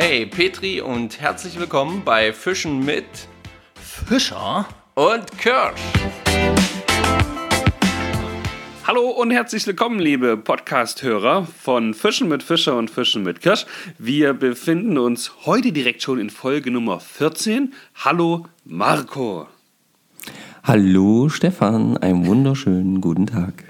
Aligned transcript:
Hey 0.00 0.26
Petri 0.26 0.80
und 0.80 1.20
herzlich 1.20 1.58
willkommen 1.58 2.02
bei 2.04 2.32
Fischen 2.32 2.84
mit 2.84 3.04
Fischer 3.74 4.64
und 4.94 5.26
Kirsch. 5.38 5.80
Hallo 8.86 9.08
und 9.08 9.32
herzlich 9.32 9.66
willkommen, 9.66 9.98
liebe 9.98 10.36
Podcast-Hörer 10.36 11.46
von 11.46 11.94
Fischen 11.94 12.28
mit 12.28 12.44
Fischer 12.44 12.78
und 12.78 12.92
Fischen 12.92 13.24
mit 13.24 13.40
Kirsch. 13.40 13.66
Wir 13.98 14.34
befinden 14.34 14.98
uns 14.98 15.32
heute 15.46 15.72
direkt 15.72 16.00
schon 16.00 16.20
in 16.20 16.30
Folge 16.30 16.70
Nummer 16.70 17.00
14. 17.00 17.74
Hallo 17.96 18.46
Marco. 18.64 19.48
Hallo 20.62 21.28
Stefan, 21.28 21.96
einen 21.96 22.24
wunderschönen 22.24 23.00
guten 23.00 23.26
Tag. 23.26 23.64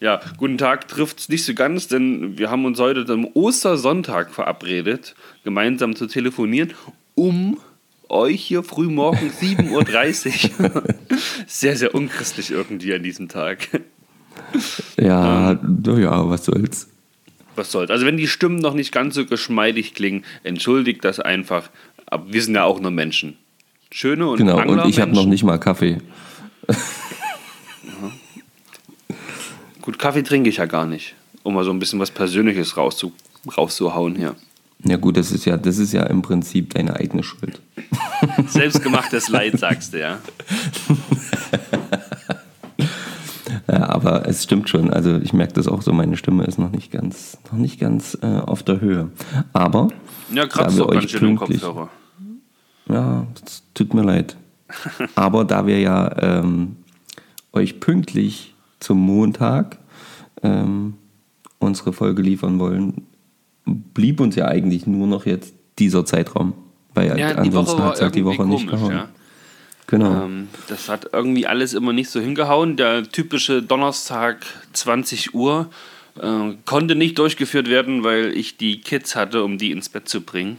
Ja, 0.00 0.20
guten 0.38 0.56
Tag 0.56 0.88
trifft 0.88 1.20
es 1.20 1.28
nicht 1.28 1.44
so 1.44 1.52
ganz, 1.52 1.86
denn 1.86 2.38
wir 2.38 2.50
haben 2.50 2.64
uns 2.64 2.80
heute 2.80 3.04
am 3.12 3.26
Ostersonntag 3.34 4.30
verabredet, 4.30 5.14
gemeinsam 5.44 5.94
zu 5.94 6.06
telefonieren, 6.06 6.72
um 7.14 7.58
euch 8.08 8.40
hier 8.40 8.62
früh 8.62 8.88
morgens 8.88 9.34
7.30 9.42 10.58
Uhr. 10.58 10.82
sehr, 11.46 11.76
sehr 11.76 11.94
unchristlich 11.94 12.50
irgendwie 12.50 12.94
an 12.94 13.02
diesem 13.02 13.28
Tag. 13.28 13.68
Ja, 14.96 15.52
ähm, 15.52 15.82
ja, 15.84 16.28
was 16.28 16.46
soll's. 16.46 16.88
Was 17.54 17.70
soll's. 17.70 17.90
Also 17.90 18.06
wenn 18.06 18.16
die 18.16 18.26
Stimmen 18.26 18.56
noch 18.56 18.72
nicht 18.72 18.92
ganz 18.92 19.14
so 19.14 19.26
geschmeidig 19.26 19.92
klingen, 19.92 20.24
entschuldigt 20.44 21.04
das 21.04 21.20
einfach. 21.20 21.68
Aber 22.06 22.32
wir 22.32 22.42
sind 22.42 22.54
ja 22.54 22.64
auch 22.64 22.80
nur 22.80 22.90
Menschen. 22.90 23.36
Schöne 23.92 24.28
und 24.28 24.38
Genau, 24.38 24.62
und 24.66 24.88
ich 24.88 24.98
habe 24.98 25.12
noch 25.12 25.26
nicht 25.26 25.44
mal 25.44 25.58
Kaffee. 25.58 25.98
Gut, 29.90 29.98
Kaffee 29.98 30.22
trinke 30.22 30.48
ich 30.48 30.58
ja 30.58 30.66
gar 30.66 30.86
nicht, 30.86 31.16
um 31.42 31.52
mal 31.52 31.64
so 31.64 31.72
ein 31.72 31.80
bisschen 31.80 31.98
was 31.98 32.12
Persönliches 32.12 32.76
rauszu, 32.76 33.12
rauszuhauen 33.56 34.14
hier. 34.14 34.36
Ja 34.84 34.96
gut, 34.96 35.16
das 35.16 35.32
ist 35.32 35.46
ja, 35.46 35.56
das 35.56 35.78
ist 35.78 35.92
ja 35.92 36.04
im 36.04 36.22
Prinzip 36.22 36.74
deine 36.74 36.94
eigene 36.94 37.24
Schuld. 37.24 37.60
Selbstgemachtes 38.46 39.30
Leid, 39.30 39.58
sagst 39.58 39.92
du, 39.92 39.98
ja. 39.98 40.18
ja. 43.66 43.88
Aber 43.88 44.28
es 44.28 44.44
stimmt 44.44 44.68
schon. 44.68 44.92
Also 44.92 45.16
ich 45.16 45.32
merke 45.32 45.54
das 45.54 45.66
auch 45.66 45.82
so, 45.82 45.92
meine 45.92 46.16
Stimme 46.16 46.44
ist 46.44 46.60
noch 46.60 46.70
nicht 46.70 46.92
ganz, 46.92 47.36
noch 47.50 47.58
nicht 47.58 47.80
ganz 47.80 48.16
äh, 48.22 48.26
auf 48.26 48.62
der 48.62 48.80
Höhe. 48.80 49.10
Aber 49.52 49.88
ja, 50.32 50.46
ganz 50.46 50.76
schön 51.10 51.30
im 51.30 51.36
Kopfhörer. 51.36 51.90
Ja, 52.88 53.26
es 53.44 53.64
tut 53.74 53.92
mir 53.92 54.02
leid. 54.02 54.36
Aber 55.16 55.44
da 55.44 55.66
wir 55.66 55.80
ja 55.80 56.16
ähm, 56.16 56.76
euch 57.52 57.80
pünktlich 57.80 58.54
zum 58.80 58.98
Montag 58.98 59.79
ähm, 60.42 60.94
unsere 61.58 61.92
Folge 61.92 62.22
liefern 62.22 62.58
wollen, 62.58 63.06
blieb 63.64 64.20
uns 64.20 64.36
ja 64.36 64.46
eigentlich 64.46 64.86
nur 64.86 65.06
noch 65.06 65.26
jetzt 65.26 65.54
dieser 65.78 66.04
Zeitraum. 66.04 66.54
Weil 66.94 67.18
ja, 67.18 67.32
ansonsten 67.36 67.82
hat 67.82 67.94
es 67.94 68.02
halt 68.02 68.14
die 68.14 68.24
Woche 68.24 68.38
komisch, 68.38 68.62
nicht 68.62 68.70
gehauen. 68.70 68.92
Ja. 68.92 69.08
Genau. 69.86 70.24
Ähm, 70.24 70.48
das 70.68 70.88
hat 70.88 71.08
irgendwie 71.12 71.46
alles 71.46 71.74
immer 71.74 71.92
nicht 71.92 72.10
so 72.10 72.20
hingehauen. 72.20 72.76
Der 72.76 73.04
typische 73.04 73.62
Donnerstag 73.62 74.44
20 74.72 75.34
Uhr 75.34 75.70
äh, 76.20 76.54
konnte 76.64 76.94
nicht 76.94 77.18
durchgeführt 77.18 77.68
werden, 77.68 78.04
weil 78.04 78.36
ich 78.36 78.56
die 78.56 78.80
Kids 78.80 79.16
hatte, 79.16 79.44
um 79.44 79.58
die 79.58 79.72
ins 79.72 79.88
Bett 79.88 80.08
zu 80.08 80.20
bringen. 80.20 80.58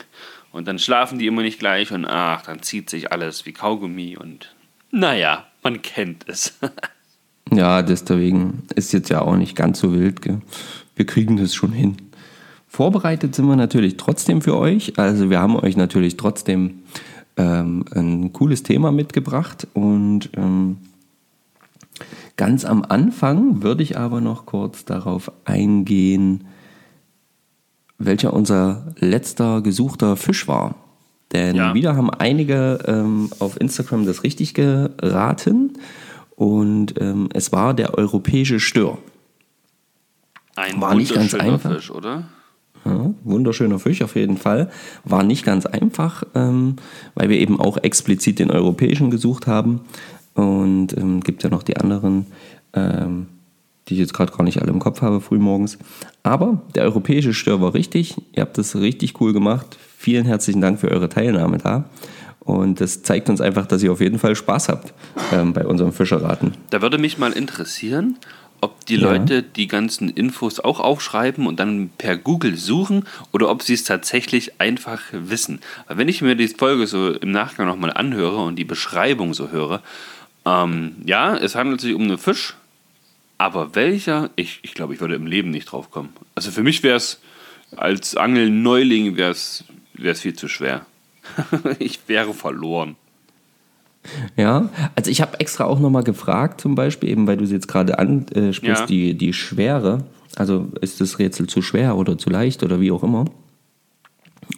Und 0.51 0.67
dann 0.67 0.79
schlafen 0.79 1.17
die 1.17 1.27
immer 1.27 1.43
nicht 1.43 1.59
gleich 1.59 1.91
und 1.91 2.05
ach, 2.05 2.43
dann 2.43 2.61
zieht 2.61 2.89
sich 2.89 3.11
alles 3.11 3.45
wie 3.45 3.53
Kaugummi 3.53 4.17
und 4.17 4.53
naja, 4.91 5.45
man 5.63 5.81
kennt 5.81 6.27
es. 6.27 6.59
Ja, 7.49 7.81
deswegen 7.81 8.63
ist 8.75 8.93
jetzt 8.93 9.09
ja 9.09 9.21
auch 9.21 9.35
nicht 9.35 9.55
ganz 9.55 9.79
so 9.79 9.93
wild. 9.93 10.21
Gell? 10.21 10.41
Wir 10.95 11.05
kriegen 11.05 11.37
das 11.37 11.55
schon 11.55 11.71
hin. 11.71 11.97
Vorbereitet 12.67 13.35
sind 13.35 13.47
wir 13.47 13.55
natürlich 13.55 13.97
trotzdem 13.97 14.41
für 14.41 14.55
euch. 14.57 14.97
Also 14.97 15.29
wir 15.29 15.39
haben 15.41 15.57
euch 15.57 15.75
natürlich 15.75 16.15
trotzdem 16.15 16.83
ähm, 17.37 17.85
ein 17.93 18.31
cooles 18.31 18.63
Thema 18.63 18.91
mitgebracht. 18.91 19.67
Und 19.73 20.29
ähm, 20.37 20.77
ganz 22.37 22.63
am 22.63 22.85
Anfang 22.87 23.61
würde 23.63 23.83
ich 23.83 23.97
aber 23.97 24.21
noch 24.21 24.45
kurz 24.45 24.85
darauf 24.85 25.31
eingehen, 25.43 26.45
welcher 27.97 28.33
unser 28.33 28.93
letzter 28.97 29.61
gesuchter 29.61 30.15
Fisch 30.15 30.47
war. 30.47 30.75
Denn 31.33 31.55
ja. 31.55 31.73
wieder 31.73 31.95
haben 31.95 32.09
einige 32.09 32.79
ähm, 32.87 33.29
auf 33.39 33.59
Instagram 33.59 34.05
das 34.05 34.23
richtig 34.23 34.53
geraten. 34.53 35.73
Und 36.41 36.99
ähm, 36.99 37.29
es 37.35 37.51
war 37.51 37.75
der 37.75 37.93
europäische 37.99 38.59
Stör. 38.59 38.97
Ein 40.55 40.81
war 40.81 40.95
nicht 40.95 41.13
ganz 41.13 41.35
einfach. 41.35 41.75
Fisch, 41.75 41.91
oder? 41.91 42.29
Ja, 42.83 43.13
wunderschöner 43.23 43.77
Fisch 43.77 44.01
auf 44.01 44.15
jeden 44.15 44.37
Fall. 44.37 44.71
War 45.03 45.21
nicht 45.21 45.45
ganz 45.45 45.67
einfach, 45.67 46.23
ähm, 46.33 46.77
weil 47.13 47.29
wir 47.29 47.39
eben 47.39 47.59
auch 47.59 47.77
explizit 47.77 48.39
den 48.39 48.49
europäischen 48.49 49.11
gesucht 49.11 49.45
haben. 49.45 49.81
Und 50.33 50.97
ähm, 50.97 51.19
gibt 51.21 51.43
ja 51.43 51.51
noch 51.51 51.61
die 51.61 51.77
anderen, 51.77 52.25
ähm, 52.73 53.27
die 53.87 53.93
ich 53.93 53.99
jetzt 53.99 54.15
gerade 54.15 54.31
gar 54.31 54.43
nicht 54.43 54.63
alle 54.63 54.71
im 54.71 54.79
Kopf 54.79 55.03
habe, 55.03 55.21
frühmorgens. 55.21 55.77
Aber 56.23 56.63
der 56.73 56.85
europäische 56.85 57.35
Stör 57.35 57.61
war 57.61 57.75
richtig. 57.75 58.15
Ihr 58.33 58.41
habt 58.41 58.57
das 58.57 58.75
richtig 58.75 59.21
cool 59.21 59.31
gemacht. 59.31 59.77
Vielen 59.95 60.25
herzlichen 60.25 60.61
Dank 60.61 60.79
für 60.79 60.89
eure 60.89 61.07
Teilnahme 61.07 61.59
da. 61.59 61.85
Und 62.43 62.81
das 62.81 63.03
zeigt 63.03 63.29
uns 63.29 63.39
einfach, 63.39 63.67
dass 63.67 63.83
ihr 63.83 63.91
auf 63.91 64.01
jeden 64.01 64.17
Fall 64.17 64.35
Spaß 64.35 64.69
habt 64.69 64.93
ähm, 65.31 65.53
bei 65.53 65.65
unserem 65.65 65.93
Fischerraten. 65.93 66.55
Da 66.71 66.81
würde 66.81 66.97
mich 66.97 67.19
mal 67.19 67.31
interessieren, 67.31 68.17
ob 68.61 68.85
die 68.85 68.95
ja. 68.95 69.11
Leute 69.11 69.43
die 69.43 69.67
ganzen 69.67 70.09
Infos 70.09 70.59
auch 70.59 70.79
aufschreiben 70.79 71.45
und 71.47 71.59
dann 71.59 71.89
per 71.97 72.17
Google 72.17 72.57
suchen 72.57 73.05
oder 73.31 73.49
ob 73.49 73.63
sie 73.63 73.73
es 73.73 73.83
tatsächlich 73.83 74.59
einfach 74.59 75.01
wissen. 75.11 75.59
Weil 75.87 75.97
wenn 75.97 76.07
ich 76.07 76.21
mir 76.21 76.35
die 76.35 76.47
Folge 76.47 76.87
so 76.87 77.11
im 77.11 77.31
Nachgang 77.31 77.67
nochmal 77.67 77.91
anhöre 77.93 78.43
und 78.43 78.55
die 78.55 78.65
Beschreibung 78.65 79.33
so 79.33 79.49
höre, 79.49 79.81
ähm, 80.45 80.95
ja, 81.05 81.35
es 81.35 81.55
handelt 81.55 81.81
sich 81.81 81.93
um 81.93 82.03
einen 82.03 82.17
Fisch, 82.17 82.55
aber 83.37 83.75
welcher, 83.75 84.29
ich, 84.35 84.59
ich 84.63 84.73
glaube, 84.73 84.93
ich 84.93 84.99
würde 84.99 85.15
im 85.15 85.27
Leben 85.27 85.51
nicht 85.51 85.71
drauf 85.71 85.91
kommen. 85.91 86.09
Also 86.35 86.51
für 86.51 86.63
mich 86.63 86.83
wäre 86.83 86.97
es 86.97 87.19
als 87.75 88.15
Angelneuling 88.15 89.15
wäre 89.15 89.31
es 89.31 89.63
viel 90.19 90.33
zu 90.33 90.47
schwer. 90.47 90.85
ich 91.79 92.07
wäre 92.07 92.33
verloren. 92.33 92.95
Ja, 94.35 94.69
also 94.95 95.11
ich 95.11 95.21
habe 95.21 95.39
extra 95.39 95.65
auch 95.65 95.79
nochmal 95.79 96.03
gefragt, 96.03 96.59
zum 96.59 96.75
Beispiel, 96.75 97.09
eben 97.09 97.27
weil 97.27 97.37
du 97.37 97.45
sie 97.45 97.53
jetzt 97.53 97.67
gerade 97.67 97.99
ansprichst, 97.99 98.63
ja. 98.63 98.85
die, 98.85 99.13
die 99.13 99.33
Schwere. 99.33 100.05
Also 100.35 100.69
ist 100.81 101.01
das 101.01 101.19
Rätsel 101.19 101.47
zu 101.47 101.61
schwer 101.61 101.97
oder 101.97 102.17
zu 102.17 102.29
leicht 102.29 102.63
oder 102.63 102.79
wie 102.79 102.91
auch 102.91 103.03
immer. 103.03 103.25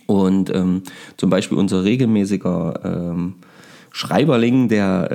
Und 0.05 0.53
ähm, 0.53 0.83
zum 1.17 1.29
Beispiel 1.29 1.57
unser 1.57 1.83
regelmäßiger 1.83 2.79
ähm, 2.83 3.35
Schreiberling, 3.91 4.69
der, 4.69 5.11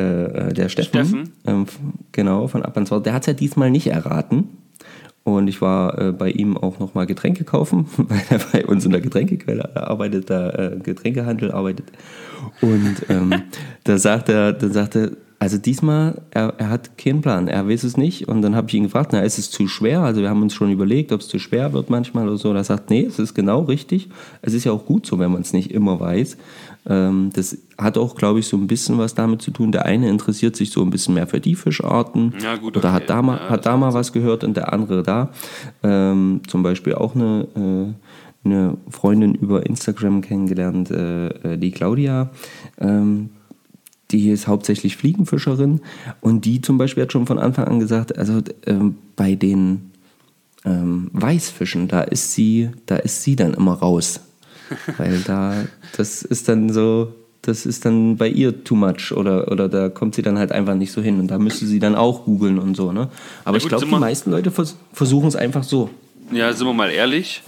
äh, 0.51 0.55
der 0.55 0.69
Steffen, 0.69 1.05
Steffen? 1.07 1.33
Ähm, 1.47 1.67
genau, 2.13 2.49
von 2.49 2.63
Ab 2.63 2.75
der 2.75 3.13
hat 3.13 3.23
es 3.23 3.27
ja 3.27 3.33
diesmal 3.33 3.71
nicht 3.71 3.89
erraten. 3.89 4.58
Und 5.37 5.49
ich 5.49 5.61
war 5.61 5.99
äh, 5.99 6.13
bei 6.13 6.31
ihm 6.31 6.57
auch 6.57 6.79
nochmal 6.79 7.07
Getränke 7.07 7.45
kaufen, 7.45 7.87
weil 7.97 8.23
er 8.31 8.41
bei 8.53 8.67
uns 8.67 8.85
in 8.85 8.93
der 8.93 9.01
Getränkequelle 9.01 9.77
arbeitet, 9.77 10.31
da 10.31 10.51
äh, 10.51 10.79
Getränkehandel 10.83 11.53
arbeitet. 11.53 11.87
Und 12.61 12.97
ähm, 13.09 13.43
da 13.85 13.99
sagt 13.99 14.29
er, 14.29 14.53
da 14.53 14.69
sagt 14.69 14.97
er, 14.97 15.11
also 15.41 15.57
diesmal, 15.57 16.21
er, 16.31 16.55
er 16.59 16.69
hat 16.69 16.99
keinen 16.99 17.21
Plan, 17.21 17.47
er 17.47 17.69
weiß 17.69 17.85
es 17.85 17.97
nicht. 17.97 18.27
Und 18.27 18.43
dann 18.43 18.57
habe 18.57 18.67
ich 18.69 18.75
ihn 18.75 18.83
gefragt, 18.85 19.11
na, 19.13 19.21
ist 19.21 19.39
es 19.39 19.51
zu 19.51 19.69
schwer? 19.69 20.01
Also 20.01 20.21
wir 20.21 20.31
haben 20.31 20.43
uns 20.43 20.53
schon 20.53 20.73
überlegt, 20.73 21.13
ob 21.13 21.21
es 21.21 21.29
zu 21.29 21.39
schwer 21.39 21.73
wird 21.73 21.91
manchmal 21.91 22.27
oder 22.27 22.39
so. 22.39 22.51
Und 22.51 22.57
er 22.57 22.65
sagt, 22.65 22.91
nee, 22.91 23.05
es 23.05 23.21
ist 23.21 23.35
genau 23.35 23.61
richtig. 23.63 24.09
Es 24.43 24.53
ist 24.53 24.65
ja 24.65 24.73
auch 24.73 24.85
gut 24.85 25.07
so, 25.07 25.21
wenn 25.21 25.31
man 25.31 25.43
es 25.43 25.53
nicht 25.53 25.71
immer 25.71 26.01
weiß. 26.01 26.37
Ähm, 26.89 27.31
das 27.35 27.59
hat 27.77 27.99
auch, 27.99 28.17
glaube 28.17 28.39
ich, 28.39 28.49
so 28.49 28.57
ein 28.57 28.67
bisschen 28.67 28.99
was 28.99 29.15
damit 29.15 29.43
zu 29.43 29.51
tun. 29.51 29.73
Der 29.73 29.85
eine 29.85 30.09
interessiert 30.09 30.57
sich 30.57 30.71
so 30.71 30.83
ein 30.83 30.91
bisschen 30.91 31.15
mehr 31.15 31.27
für 31.27 31.41
die 31.41 31.55
Fischarten 31.55 32.35
ja, 32.43 32.57
gut, 32.57 32.77
okay. 32.77 32.79
oder 32.79 32.93
hat 32.93 33.11
da 33.11 33.23
mal, 33.23 33.37
ja, 33.37 33.51
hat 33.51 33.67
da 33.67 33.77
mal 33.77 33.93
was 33.93 34.13
gehört 34.13 34.43
und 34.45 34.57
der 34.57 34.73
andere 34.73 35.03
da. 35.03 35.31
Ähm, 35.83 36.41
zum 36.47 36.63
Beispiel 36.63 36.95
auch 36.95 37.15
eine, 37.15 37.47
äh, 37.55 38.49
eine 38.49 38.79
Freundin 38.89 39.35
über 39.35 39.67
Instagram 39.67 40.23
kennengelernt, 40.23 40.91
äh, 40.91 41.29
äh 41.29 41.57
die 41.59 41.71
Claudia. 41.71 42.31
Ähm, 42.79 43.31
die 44.11 44.31
ist 44.31 44.49
hauptsächlich 44.49 44.97
Fliegenfischerin 44.97 45.81
und 46.23 46.47
die 46.47 46.63
zum 46.63 46.79
Beispiel 46.79 47.03
hat 47.03 47.13
schon 47.13 47.27
von 47.27 47.39
Anfang 47.39 47.67
an 47.67 47.79
gesagt, 47.79 48.17
also 48.17 48.41
ähm, 48.65 48.97
bei 49.17 49.35
den 49.35 49.93
ähm, 50.65 51.11
Weißfischen, 51.13 51.89
da 51.89 52.01
ist 52.01 52.33
sie, 52.33 52.71
da 52.87 52.97
ist 52.97 53.23
sie 53.23 53.37
dann 53.37 53.53
immer 53.53 53.75
raus. 53.75 54.21
Weil 54.97 55.21
da, 55.21 55.65
das 55.97 56.23
ist 56.23 56.49
dann 56.49 56.71
so, 56.71 57.15
das 57.43 57.67
ist 57.67 57.85
dann 57.85 58.17
bei 58.17 58.29
ihr 58.29 58.65
too 58.65 58.75
much 58.75 59.13
oder, 59.13 59.51
oder 59.51 59.69
da 59.69 59.89
kommt 59.89 60.15
sie 60.15 60.23
dann 60.23 60.39
halt 60.39 60.53
einfach 60.53 60.75
nicht 60.75 60.93
so 60.93 61.01
hin 61.01 61.19
und 61.19 61.29
da 61.29 61.39
müsste 61.39 61.67
sie 61.67 61.79
dann 61.79 61.95
auch 61.95 62.25
googeln 62.25 62.59
und 62.59 62.77
so, 62.77 62.93
ne? 62.93 63.09
Aber 63.45 63.57
ja, 63.57 63.63
ich 63.63 63.69
glaube, 63.69 63.87
die 63.87 63.93
meisten 63.93 64.31
Leute 64.31 64.51
vers 64.51 64.77
versuchen 64.93 65.29
es 65.29 65.37
einfach 65.37 65.65
so. 65.65 65.91
Ja, 66.31 66.53
sind 66.53 66.67
wir 66.67 66.75
mal 66.75 66.91
ehrlich. 66.91 67.43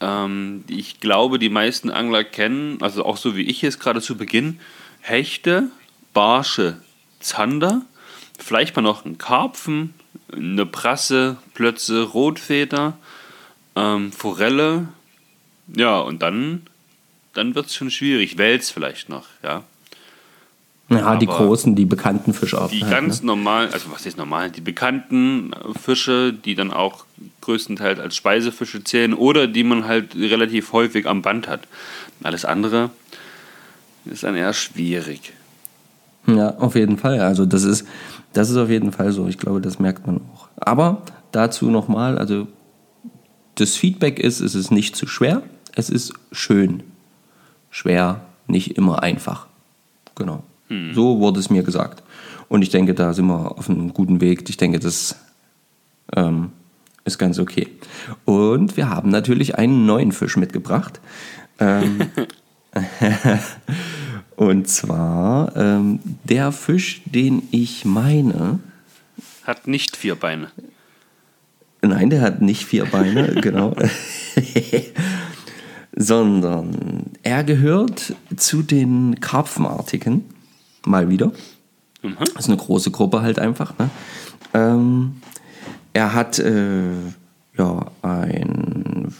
Ähm, 0.00 0.64
ich 0.68 1.00
glaube, 1.00 1.38
die 1.38 1.48
meisten 1.48 1.90
Angler 1.90 2.24
kennen, 2.24 2.78
also 2.80 3.04
auch 3.04 3.16
so 3.16 3.36
wie 3.36 3.42
ich 3.42 3.62
jetzt 3.62 3.78
gerade 3.78 4.00
zu 4.00 4.16
Beginn, 4.16 4.58
Hechte, 5.00 5.68
Barsche, 6.14 6.78
Zander, 7.20 7.82
vielleicht 8.38 8.74
mal 8.76 8.82
noch 8.82 9.04
einen 9.04 9.18
Karpfen, 9.18 9.94
eine 10.34 10.66
Prasse, 10.66 11.36
Plötze, 11.54 12.02
Rotfeder, 12.02 12.96
ähm, 13.76 14.12
Forelle, 14.12 14.88
ja, 15.74 15.98
und 15.98 16.22
dann 16.22 16.62
dann 17.32 17.54
wird 17.54 17.66
es 17.66 17.74
schon 17.74 17.90
schwierig. 17.90 18.38
Wels 18.38 18.70
vielleicht 18.70 19.08
noch, 19.08 19.26
ja. 19.42 19.62
Ja, 20.90 21.06
Aber 21.06 21.18
die 21.18 21.26
großen, 21.26 21.74
die 21.74 21.86
bekannten 21.86 22.34
Fischarten. 22.34 22.76
Die 22.76 22.84
halt, 22.84 22.92
ganz 22.92 23.22
ne? 23.22 23.28
normal, 23.28 23.70
also 23.72 23.90
was 23.90 24.04
ist 24.04 24.18
normal? 24.18 24.50
Die 24.50 24.60
bekannten 24.60 25.52
Fische, 25.80 26.34
die 26.34 26.54
dann 26.54 26.70
auch 26.70 27.06
größtenteils 27.40 27.98
als 27.98 28.14
Speisefische 28.14 28.84
zählen 28.84 29.14
oder 29.14 29.46
die 29.46 29.64
man 29.64 29.86
halt 29.86 30.14
relativ 30.14 30.72
häufig 30.72 31.06
am 31.06 31.22
Band 31.22 31.48
hat. 31.48 31.62
Alles 32.22 32.44
andere 32.44 32.90
ist 34.04 34.22
dann 34.22 34.36
eher 34.36 34.52
schwierig. 34.52 35.32
Ja, 36.26 36.58
auf 36.58 36.74
jeden 36.74 36.98
Fall. 36.98 37.20
Also 37.20 37.46
das 37.46 37.64
ist, 37.64 37.86
das 38.34 38.50
ist 38.50 38.56
auf 38.56 38.68
jeden 38.68 38.92
Fall 38.92 39.12
so. 39.12 39.28
Ich 39.28 39.38
glaube, 39.38 39.62
das 39.62 39.78
merkt 39.78 40.06
man 40.06 40.20
auch. 40.34 40.48
Aber 40.56 41.02
dazu 41.30 41.70
nochmal, 41.70 42.18
also 42.18 42.48
das 43.54 43.76
Feedback 43.76 44.18
ist, 44.18 44.40
es 44.40 44.54
ist 44.54 44.70
nicht 44.70 44.94
zu 44.94 45.06
schwer, 45.06 45.42
es 45.74 45.90
ist 45.90 46.12
schön. 46.30 46.82
Schwer, 47.70 48.20
nicht 48.46 48.76
immer 48.76 49.02
einfach. 49.02 49.46
Genau. 50.14 50.42
Hm. 50.68 50.94
So 50.94 51.20
wurde 51.20 51.40
es 51.40 51.50
mir 51.50 51.62
gesagt. 51.62 52.02
Und 52.48 52.62
ich 52.62 52.70
denke, 52.70 52.94
da 52.94 53.14
sind 53.14 53.26
wir 53.26 53.58
auf 53.58 53.70
einem 53.70 53.94
guten 53.94 54.20
Weg. 54.20 54.48
Ich 54.48 54.58
denke, 54.58 54.78
das 54.78 55.16
ähm, 56.14 56.52
ist 57.04 57.18
ganz 57.18 57.38
okay. 57.38 57.68
Und 58.24 58.76
wir 58.76 58.90
haben 58.90 59.10
natürlich 59.10 59.56
einen 59.56 59.86
neuen 59.86 60.12
Fisch 60.12 60.36
mitgebracht. 60.36 61.00
Ähm, 61.58 62.10
und 64.36 64.68
zwar 64.68 65.56
ähm, 65.56 66.00
der 66.24 66.52
Fisch, 66.52 67.02
den 67.06 67.48
ich 67.50 67.84
meine. 67.84 68.60
Hat 69.44 69.66
nicht 69.66 69.96
vier 69.96 70.14
Beine. 70.14 70.48
Nein, 71.84 72.10
der 72.10 72.20
hat 72.20 72.40
nicht 72.40 72.64
vier 72.64 72.84
Beine, 72.84 73.34
genau. 73.40 73.74
Sondern 75.94 77.10
er 77.22 77.44
gehört 77.44 78.14
zu 78.36 78.62
den 78.62 79.20
Karpfenartigen. 79.20 80.24
Mal 80.86 81.08
wieder. 81.08 81.32
Mhm. 82.02 82.16
Das 82.18 82.44
ist 82.44 82.48
eine 82.48 82.56
große 82.56 82.90
Gruppe 82.90 83.22
halt 83.22 83.38
einfach. 83.38 83.78
Ne? 83.78 83.90
Ähm, 84.54 85.16
er 85.92 86.14
hat 86.14 86.38
äh, 86.38 86.90
ja, 87.58 87.86
ein, 88.02 89.14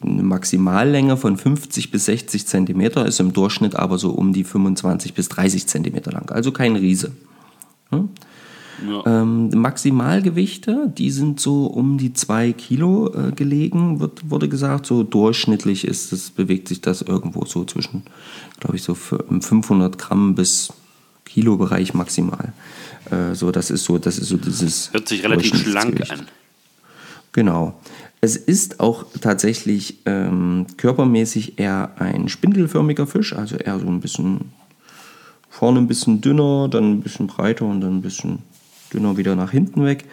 eine 0.00 0.22
Maximallänge 0.22 1.16
von 1.16 1.36
50 1.36 1.90
bis 1.90 2.06
60 2.06 2.46
Zentimeter, 2.46 3.06
ist 3.06 3.20
im 3.20 3.32
Durchschnitt 3.32 3.76
aber 3.76 3.98
so 3.98 4.10
um 4.10 4.32
die 4.32 4.44
25 4.44 5.14
bis 5.14 5.28
30 5.28 5.66
Zentimeter 5.66 6.12
lang. 6.12 6.30
Also 6.30 6.52
kein 6.52 6.76
Riese. 6.76 7.12
Hm? 7.90 8.10
Ja. 8.86 9.22
Ähm, 9.22 9.50
Maximalgewichte, 9.50 10.92
die 10.96 11.10
sind 11.10 11.40
so 11.40 11.66
um 11.66 11.98
die 11.98 12.12
2 12.12 12.52
Kilo 12.52 13.12
äh, 13.12 13.32
gelegen, 13.32 14.00
wird, 14.00 14.30
wurde 14.30 14.48
gesagt. 14.48 14.86
So 14.86 15.02
durchschnittlich 15.02 15.86
ist 15.86 16.12
es, 16.12 16.30
bewegt 16.30 16.68
sich 16.68 16.80
das 16.80 17.02
irgendwo 17.02 17.44
so 17.44 17.64
zwischen, 17.64 18.02
glaube 18.60 18.76
ich, 18.76 18.82
so 18.82 18.94
500 18.94 19.98
Gramm 19.98 20.34
bis 20.34 20.72
Kilo-Bereich 21.24 21.94
maximal. 21.94 22.52
Äh, 23.10 23.34
so, 23.34 23.50
das 23.50 23.70
ist 23.70 23.84
so, 23.84 23.98
das 23.98 24.18
ist 24.18 24.28
so 24.28 24.36
dieses. 24.36 24.92
Hört 24.92 25.08
sich 25.08 25.24
relativ 25.24 25.56
schlank 25.56 26.10
an. 26.10 26.26
Genau. 27.32 27.78
Es 28.20 28.36
ist 28.36 28.80
auch 28.80 29.04
tatsächlich 29.20 29.98
ähm, 30.04 30.66
körpermäßig 30.76 31.58
eher 31.58 31.92
ein 31.98 32.28
spindelförmiger 32.28 33.06
Fisch, 33.06 33.32
also 33.32 33.56
eher 33.56 33.78
so 33.78 33.86
ein 33.86 34.00
bisschen 34.00 34.52
vorne 35.48 35.78
ein 35.78 35.86
bisschen 35.86 36.20
dünner, 36.20 36.68
dann 36.68 36.92
ein 36.92 37.00
bisschen 37.00 37.28
breiter 37.28 37.64
und 37.64 37.80
dann 37.80 37.98
ein 37.98 38.02
bisschen 38.02 38.40
dünner 38.92 39.16
wieder 39.16 39.36
nach 39.36 39.50
hinten 39.50 39.84
weg. 39.84 40.04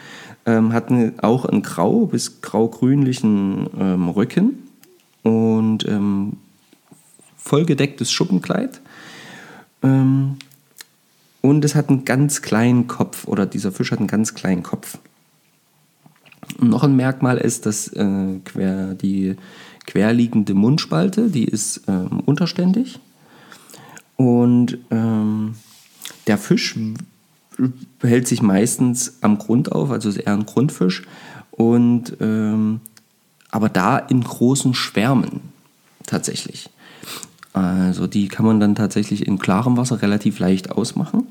Ähm, 0.46 0.74
hatten 0.74 1.20
auch 1.20 1.46
einen 1.46 1.64
grau- 1.64 2.06
bis 2.06 2.42
grau-grünlichen 2.42 3.68
ähm, 3.80 4.10
Rücken 4.10 4.60
und 5.24 5.88
ähm, 5.88 6.38
vollgedecktes 7.38 8.12
Schuppenkleid. 8.12 8.82
Ähm, 9.82 10.38
und 11.42 11.64
es 11.64 11.76
hat 11.76 11.90
einen 11.90 12.06
ganz 12.06 12.42
kleinen 12.42 12.88
Kopf, 12.88 13.28
oder 13.28 13.46
dieser 13.46 13.72
Fisch 13.72 13.92
hat 13.92 14.00
einen 14.00 14.08
ganz 14.08 14.34
kleinen 14.34 14.64
Kopf. 14.64 14.98
Und 16.60 16.70
noch 16.70 16.84
ein 16.84 16.96
Merkmal 16.96 17.38
ist, 17.38 17.66
dass 17.66 17.88
äh, 17.90 18.40
quer, 18.46 18.96
die 18.96 19.36
querliegende 19.86 20.54
Mundspalte, 20.54 21.30
die 21.30 21.46
ist 21.46 21.82
ähm, 21.88 22.20
unterständig. 22.26 23.00
Und 24.16 24.78
ähm, 24.92 25.56
der 26.28 26.38
Fisch 26.38 26.78
hält 28.02 28.28
sich 28.28 28.42
meistens 28.42 29.18
am 29.22 29.38
Grund 29.38 29.72
auf, 29.72 29.92
also 29.92 30.10
ist 30.10 30.18
eher 30.18 30.34
ein 30.34 30.46
Grundfisch. 30.46 31.04
Und, 31.52 32.18
ähm, 32.20 32.82
aber 33.50 33.70
da 33.70 33.98
in 33.98 34.24
großen 34.24 34.74
Schwärmen 34.74 35.42
tatsächlich. 36.06 36.70
Also 37.54 38.08
die 38.08 38.28
kann 38.28 38.46
man 38.46 38.60
dann 38.60 38.76
tatsächlich 38.76 39.26
in 39.26 39.40
klarem 39.40 39.78
Wasser 39.78 40.02
relativ 40.02 40.40
leicht 40.40 40.72
ausmachen. 40.72 41.28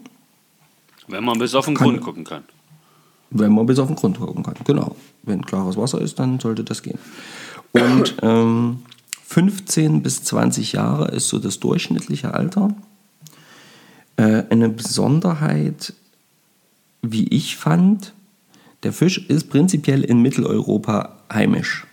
Wenn 1.07 1.23
man 1.23 1.39
bis 1.39 1.55
auf 1.55 1.67
den 1.67 1.75
kann, 1.75 1.89
Grund 1.89 2.01
gucken 2.01 2.25
kann. 2.25 2.45
Wenn 3.31 3.53
man 3.53 3.67
bis 3.67 3.79
auf 3.79 3.89
den 3.89 3.97
Grund 3.97 4.19
gucken 4.19 4.43
kann, 4.43 4.55
genau. 4.65 4.97
Wenn 5.23 5.45
klares 5.45 5.77
Wasser 5.77 6.01
ist, 6.01 6.19
dann 6.19 6.41
sollte 6.41 6.65
das 6.65 6.83
gehen. 6.83 6.99
Und 7.73 8.15
ähm, 8.23 8.79
15 9.27 10.03
bis 10.03 10.23
20 10.25 10.73
Jahre 10.73 11.09
ist 11.09 11.29
so 11.29 11.39
das 11.39 11.61
durchschnittliche 11.61 12.33
Alter. 12.33 12.75
Äh, 14.17 14.45
eine 14.49 14.69
Besonderheit, 14.69 15.93
wie 17.13 17.29
ich 17.29 17.57
fand, 17.57 18.13
der 18.83 18.93
Fisch 18.93 19.19
ist 19.29 19.51
prinzipiell 19.51 20.03
in 20.03 20.21
Mitteleuropa 20.21 21.17
heimisch. 21.33 21.87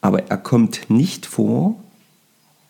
Aber 0.00 0.24
er 0.24 0.38
kommt 0.38 0.90
nicht 0.90 1.26
vor 1.26 1.76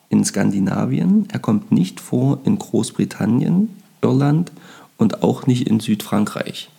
in 0.08 0.24
Skandinavien, 0.24 1.28
er 1.30 1.38
kommt 1.38 1.70
nicht 1.72 2.00
vor 2.00 2.40
in 2.44 2.58
Großbritannien, 2.58 3.76
Irland 4.02 4.52
und 4.96 5.22
auch 5.22 5.46
nicht 5.46 5.66
in 5.66 5.80
Südfrankreich. 5.80 6.70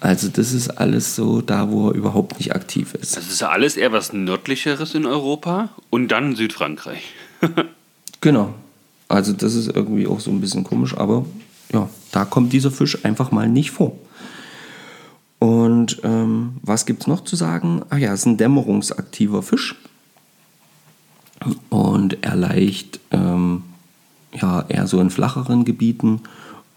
Also 0.00 0.28
das 0.28 0.52
ist 0.52 0.70
alles 0.70 1.16
so 1.16 1.40
da, 1.40 1.70
wo 1.70 1.88
er 1.88 1.94
überhaupt 1.94 2.38
nicht 2.38 2.54
aktiv 2.54 2.94
ist. 2.94 3.16
Das 3.16 3.28
ist 3.28 3.40
ja 3.40 3.48
alles 3.48 3.76
eher 3.76 3.92
was 3.92 4.12
nördlicheres 4.12 4.94
in 4.94 5.06
Europa 5.06 5.70
und 5.88 6.08
dann 6.08 6.36
Südfrankreich. 6.36 7.02
genau. 8.20 8.54
Also 9.08 9.32
das 9.32 9.54
ist 9.54 9.68
irgendwie 9.68 10.06
auch 10.06 10.20
so 10.20 10.30
ein 10.30 10.40
bisschen 10.40 10.64
komisch, 10.64 10.96
aber 10.96 11.24
ja, 11.72 11.88
da 12.12 12.24
kommt 12.24 12.52
dieser 12.52 12.70
Fisch 12.70 13.04
einfach 13.04 13.30
mal 13.30 13.48
nicht 13.48 13.70
vor. 13.70 13.92
Und 15.38 16.00
ähm, 16.02 16.56
was 16.62 16.86
gibt 16.86 17.02
es 17.02 17.06
noch 17.06 17.24
zu 17.24 17.36
sagen? 17.36 17.82
Ach 17.90 17.98
ja, 17.98 18.12
es 18.12 18.20
ist 18.20 18.26
ein 18.26 18.36
dämmerungsaktiver 18.36 19.42
Fisch 19.42 19.74
und 21.68 22.24
er 22.24 22.36
leicht 22.36 23.00
ähm, 23.10 23.62
ja, 24.32 24.64
eher 24.68 24.86
so 24.86 25.00
in 25.00 25.10
flacheren 25.10 25.64
Gebieten 25.64 26.22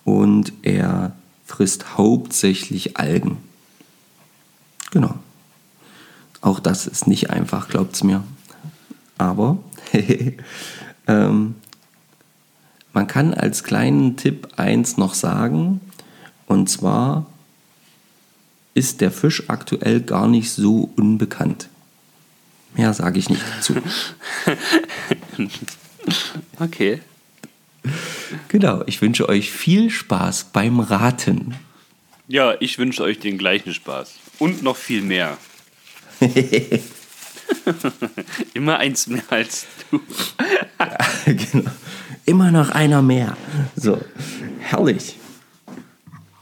und 0.03 0.53
er 0.61 1.13
frisst 1.45 1.97
hauptsächlich 1.97 2.97
Algen. 2.97 3.37
Genau. 4.91 5.15
Auch 6.41 6.59
das 6.59 6.87
ist 6.87 7.07
nicht 7.07 7.29
einfach, 7.29 7.69
glaubt 7.69 7.95
es 7.95 8.03
mir. 8.03 8.23
Aber 9.17 9.57
ähm, 11.07 11.55
man 12.93 13.07
kann 13.07 13.33
als 13.33 13.63
kleinen 13.63 14.17
Tipp 14.17 14.47
eins 14.57 14.97
noch 14.97 15.13
sagen, 15.13 15.81
und 16.47 16.69
zwar 16.69 17.25
ist 18.73 19.01
der 19.01 19.11
Fisch 19.11 19.43
aktuell 19.49 20.01
gar 20.01 20.27
nicht 20.27 20.51
so 20.51 20.89
unbekannt. 20.95 21.69
Mehr 22.75 22.93
sage 22.93 23.19
ich 23.19 23.29
nicht 23.29 23.43
dazu. 23.57 23.75
okay. 26.59 27.01
Genau, 28.47 28.83
ich 28.85 29.01
wünsche 29.01 29.27
euch 29.27 29.51
viel 29.51 29.89
Spaß 29.89 30.45
beim 30.53 30.79
Raten. 30.79 31.55
Ja, 32.27 32.55
ich 32.59 32.77
wünsche 32.77 33.03
euch 33.03 33.19
den 33.19 33.37
gleichen 33.37 33.73
Spaß. 33.73 34.13
Und 34.37 34.61
noch 34.61 34.77
viel 34.77 35.01
mehr. 35.01 35.37
Immer 38.53 38.77
eins 38.77 39.07
mehr 39.07 39.23
als 39.29 39.65
du. 39.89 40.01
ja, 40.79 40.97
genau. 41.25 41.71
Immer 42.29 42.51
noch 42.51 42.69
einer 42.69 43.01
mehr. 43.01 43.35
So, 43.75 43.97
herrlich. 44.59 45.17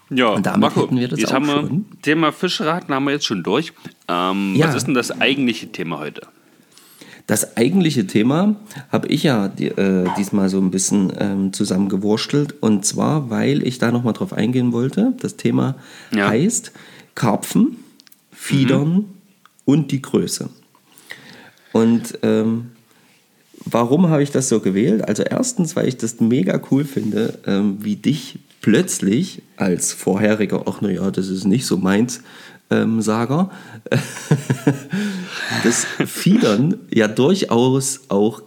Ja, 0.09 0.27
und 0.27 0.45
damit 0.45 0.59
Marco, 0.59 0.91
wir 0.91 1.07
das 1.07 1.17
jetzt 1.17 1.31
haben 1.31 1.47
wir 1.47 1.61
schon. 1.61 1.85
Thema 2.01 2.33
Fischraten 2.33 2.93
haben 2.93 3.05
wir 3.05 3.11
jetzt 3.11 3.25
schon 3.25 3.41
durch. 3.41 3.71
Ähm, 4.09 4.53
ja. 4.57 4.67
Was 4.67 4.75
ist 4.75 4.87
denn 4.87 4.95
das 4.95 5.21
eigentliche 5.21 5.71
Thema 5.71 5.99
heute? 5.99 6.27
Das 7.25 7.55
eigentliche 7.55 8.05
Thema 8.05 8.57
habe 8.91 9.07
ich 9.07 9.23
ja 9.23 9.47
die, 9.47 9.67
äh, 9.67 10.09
diesmal 10.17 10.49
so 10.49 10.59
ein 10.59 10.71
bisschen 10.71 11.13
ähm, 11.19 11.53
zusammengewurstelt. 11.53 12.55
Und 12.61 12.85
zwar, 12.85 13.29
weil 13.29 13.65
ich 13.65 13.79
da 13.79 13.89
nochmal 13.89 14.11
drauf 14.11 14.33
eingehen 14.33 14.73
wollte. 14.73 15.13
Das 15.21 15.37
Thema 15.37 15.75
ja. 16.13 16.27
heißt 16.27 16.73
Karpfen, 17.15 17.77
Fiedern 18.33 18.89
mhm. 18.89 19.05
und 19.63 19.91
die 19.91 20.01
Größe. 20.01 20.49
Und 21.71 22.19
ähm, 22.23 22.71
warum 23.71 24.09
habe 24.09 24.23
ich 24.23 24.31
das 24.31 24.49
so 24.49 24.59
gewählt? 24.59 25.07
Also 25.07 25.23
erstens, 25.23 25.75
weil 25.75 25.87
ich 25.87 25.97
das 25.97 26.19
mega 26.19 26.59
cool 26.71 26.85
finde, 26.85 27.39
ähm, 27.45 27.77
wie 27.81 27.95
dich 27.95 28.39
plötzlich 28.61 29.41
als 29.55 29.93
vorheriger, 29.93 30.63
ach 30.67 30.81
naja, 30.81 31.11
das 31.11 31.29
ist 31.29 31.45
nicht 31.45 31.65
so 31.65 31.77
meins, 31.77 32.21
ähm, 32.69 33.01
Sager, 33.01 33.49
das 35.63 35.85
Fiedern 36.05 36.75
ja 36.93 37.07
durchaus 37.07 38.01
auch 38.09 38.41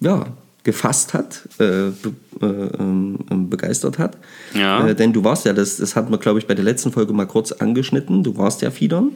ja, 0.00 0.26
gefasst 0.64 1.14
hat, 1.14 1.48
äh, 1.58 1.90
be, 1.90 2.14
äh, 2.40 2.46
ähm, 2.80 3.48
begeistert 3.48 3.98
hat. 3.98 4.18
Ja. 4.54 4.88
Äh, 4.88 4.94
denn 4.94 5.12
du 5.12 5.22
warst 5.22 5.44
ja, 5.44 5.52
das, 5.52 5.76
das 5.76 5.94
hat 5.94 6.10
man, 6.10 6.18
glaube 6.18 6.38
ich, 6.38 6.46
bei 6.46 6.54
der 6.54 6.64
letzten 6.64 6.92
Folge 6.92 7.12
mal 7.12 7.26
kurz 7.26 7.52
angeschnitten, 7.52 8.24
du 8.24 8.36
warst 8.36 8.62
ja 8.62 8.70
Fiedern. 8.70 9.12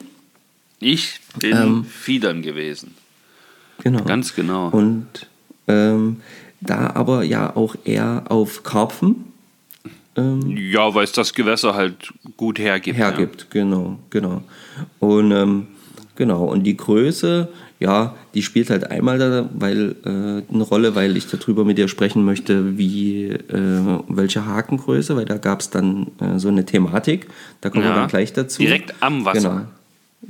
Ich 0.78 1.20
bin 1.38 1.56
Ähm. 1.56 1.84
Fiedern 1.84 2.42
gewesen. 2.42 2.94
Genau. 3.86 4.02
Ganz 4.02 4.34
genau. 4.34 4.68
Und 4.70 5.06
ähm, 5.68 6.16
da 6.60 6.90
aber 6.94 7.22
ja 7.22 7.54
auch 7.54 7.76
eher 7.84 8.24
auf 8.30 8.64
Karpfen 8.64 9.26
ähm, 10.16 10.56
Ja, 10.56 10.92
weil 10.92 11.04
es 11.04 11.12
das 11.12 11.34
Gewässer 11.34 11.74
halt 11.74 12.12
gut 12.36 12.58
hergibt. 12.58 12.96
hergibt, 12.98 13.46
genau, 13.50 14.00
genau. 14.10 14.42
Und 14.98 15.30
ähm, 15.30 15.66
genau, 16.16 16.46
und 16.46 16.64
die 16.64 16.76
Größe, 16.76 17.48
ja, 17.78 18.16
die 18.34 18.42
spielt 18.42 18.70
halt 18.70 18.90
einmal 18.90 19.18
da, 19.20 19.48
weil 19.54 19.94
äh, 20.04 20.08
eine 20.52 20.62
Rolle, 20.64 20.96
weil 20.96 21.16
ich 21.16 21.28
darüber 21.28 21.64
mit 21.64 21.78
dir 21.78 21.86
sprechen 21.86 22.24
möchte, 22.24 22.76
wie 22.78 23.26
äh, 23.26 24.00
welche 24.08 24.46
Hakengröße, 24.46 25.14
weil 25.14 25.26
da 25.26 25.36
gab 25.36 25.60
es 25.60 25.70
dann 25.70 26.08
äh, 26.20 26.38
so 26.40 26.48
eine 26.48 26.64
Thematik. 26.66 27.28
Da 27.60 27.70
kommen 27.70 27.84
Ja. 27.84 27.90
wir 27.90 27.96
dann 27.96 28.08
gleich 28.08 28.32
dazu. 28.32 28.62
Direkt 28.62 28.94
am 29.00 29.24
Wasser. 29.24 29.50
Genau. 29.50 29.60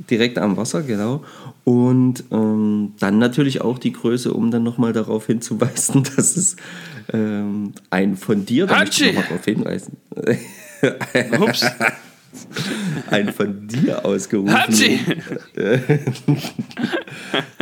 Direkt 0.09 0.37
am 0.37 0.57
Wasser, 0.57 0.83
genau. 0.83 1.23
Und 1.63 2.23
ähm, 2.31 2.93
dann 2.99 3.17
natürlich 3.17 3.61
auch 3.61 3.79
die 3.79 3.91
Größe, 3.91 4.31
um 4.33 4.51
dann 4.51 4.63
nochmal 4.63 4.93
darauf 4.93 5.25
hinzuweisen, 5.25 6.03
dass 6.15 6.37
es 6.37 6.55
ähm, 7.11 7.73
ein 7.89 8.15
von 8.15 8.45
dir, 8.45 8.67
da 8.67 8.79
möchte 8.79 9.05
ich 9.05 9.13
nochmal 9.13 9.27
darauf 9.29 9.45
hinweisen. 9.45 9.97
Ups. 11.39 11.65
ein 13.09 13.33
von 13.33 13.67
dir 13.67 14.05
ausgerufenen 14.05 14.61
Hatschi! 14.61 14.99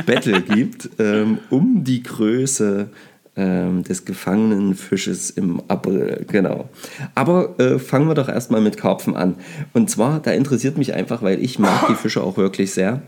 Battle 0.06 0.42
gibt, 0.42 0.90
ähm, 1.00 1.40
um 1.50 1.84
die 1.84 2.04
Größe 2.04 2.90
ähm, 3.36 3.84
des 3.84 4.06
gefangenen 4.06 4.76
Fisches 4.76 5.30
im 5.30 5.62
April. 5.68 6.26
Genau. 6.30 6.70
Aber 7.16 7.60
äh, 7.60 7.80
fangen 7.80 8.08
wir 8.08 8.16
doch 8.16 8.30
erstmal 8.30 8.62
mit 8.62 8.78
Karpfen 8.78 9.16
an. 9.16 9.36
Und 9.74 9.90
zwar, 9.90 10.20
da 10.20 10.32
interessiert 10.32 10.78
mich 10.78 10.94
einfach, 10.94 11.22
weil 11.22 11.44
ich 11.44 11.60
mag 11.60 11.88
die 11.88 11.96
Fische 11.96 12.24
auch 12.24 12.38
wirklich 12.38 12.72
sehr. 12.72 13.02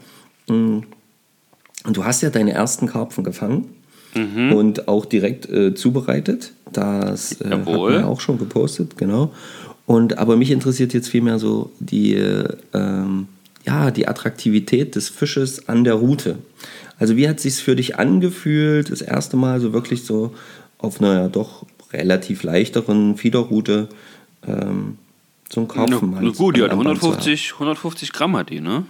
Mm. 0.48 0.80
Und 1.86 1.96
du 1.96 2.04
hast 2.04 2.22
ja 2.22 2.30
deine 2.30 2.52
ersten 2.52 2.88
Karpfen 2.88 3.24
gefangen 3.24 3.70
und 4.52 4.88
auch 4.88 5.06
direkt 5.06 5.50
äh, 5.50 5.74
zubereitet. 5.74 6.54
Das 6.72 7.40
äh, 7.42 7.46
hat 7.46 7.68
Jawohl. 7.68 7.92
man 7.92 8.02
ja 8.02 8.08
auch 8.08 8.20
schon 8.20 8.38
gepostet, 8.38 8.98
genau. 8.98 9.32
Und 9.86 10.18
aber 10.18 10.36
mich 10.36 10.52
interessiert 10.52 10.94
jetzt 10.94 11.08
vielmehr 11.08 11.40
so 11.40 11.72
die, 11.80 12.16
äh, 12.16 12.48
ähm, 12.74 13.28
ja, 13.68 13.92
die 13.92 14.08
Attraktivität 14.08 14.96
des 14.96 15.10
Fisches 15.10 15.68
an 15.68 15.84
der 15.84 15.96
Route. 15.96 16.38
Also 16.98 17.18
wie 17.18 17.28
hat 17.28 17.40
sich's 17.40 17.60
für 17.60 17.76
dich 17.76 18.00
angefühlt, 18.00 18.90
das 18.90 19.02
erste 19.02 19.36
Mal 19.38 19.60
so 19.60 19.74
wirklich 19.74 20.06
so 20.06 20.34
auf 20.78 21.02
einer 21.02 21.28
doch 21.28 21.66
relativ 21.92 22.44
leichteren 22.44 23.18
Fiederroute 23.18 23.90
ähm, 24.48 24.98
einen 25.56 25.68
Karpfen 25.68 25.98
Na, 26.02 26.08
mal 26.08 26.24
na 26.24 26.32
gut, 26.32 26.58
die 26.58 26.64
hat 26.64 26.72
am 26.72 26.80
Band 26.80 27.00
zu 27.00 27.08
haben? 27.08 27.14
150, 27.14 27.54
150 27.54 28.14
Gramm 28.14 28.36
hat 28.38 28.50
die, 28.50 28.62
ne? 28.62 28.86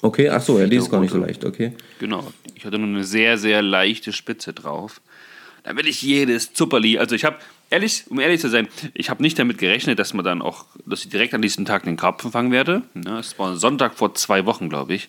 Okay, 0.00 0.28
ach 0.28 0.42
so, 0.42 0.58
ja, 0.58 0.66
die 0.66 0.76
ist 0.76 0.90
gar 0.90 1.00
nicht 1.00 1.12
so 1.12 1.18
leicht, 1.18 1.44
okay. 1.44 1.72
Genau. 2.00 2.32
Ich 2.54 2.64
hatte 2.64 2.78
nur 2.78 2.88
eine 2.88 3.04
sehr, 3.04 3.38
sehr 3.38 3.62
leichte 3.62 4.12
Spitze 4.12 4.52
drauf. 4.52 5.00
Damit 5.62 5.86
ich 5.86 6.02
jedes 6.02 6.52
Zupperli, 6.52 6.98
also 6.98 7.14
ich 7.14 7.24
habe, 7.24 7.36
ehrlich, 7.72 8.04
um 8.08 8.20
ehrlich 8.20 8.40
zu 8.40 8.48
sein, 8.48 8.68
ich 8.94 9.10
habe 9.10 9.22
nicht 9.22 9.38
damit 9.38 9.58
gerechnet, 9.58 9.98
dass 9.98 10.14
man 10.14 10.24
dann 10.24 10.42
auch, 10.42 10.66
dass 10.86 11.04
ich 11.04 11.10
direkt 11.10 11.34
an 11.34 11.42
diesem 11.42 11.64
Tag 11.64 11.84
den 11.84 11.96
Karpfen 11.96 12.30
fangen 12.30 12.52
werde. 12.52 12.82
Ja, 13.04 13.18
es 13.18 13.38
war 13.38 13.56
Sonntag 13.56 13.94
vor 13.94 14.14
zwei 14.14 14.46
Wochen, 14.46 14.68
glaube 14.68 14.94
ich. 14.94 15.08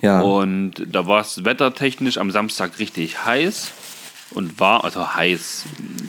Ja, 0.00 0.20
Und 0.20 0.74
da 0.86 1.06
war 1.06 1.20
es 1.20 1.44
wettertechnisch 1.44 2.18
am 2.18 2.30
Samstag 2.30 2.78
richtig 2.78 3.24
heiß 3.24 3.72
und 4.30 4.58
war, 4.58 4.84
also 4.84 5.14
heiß, 5.14 5.64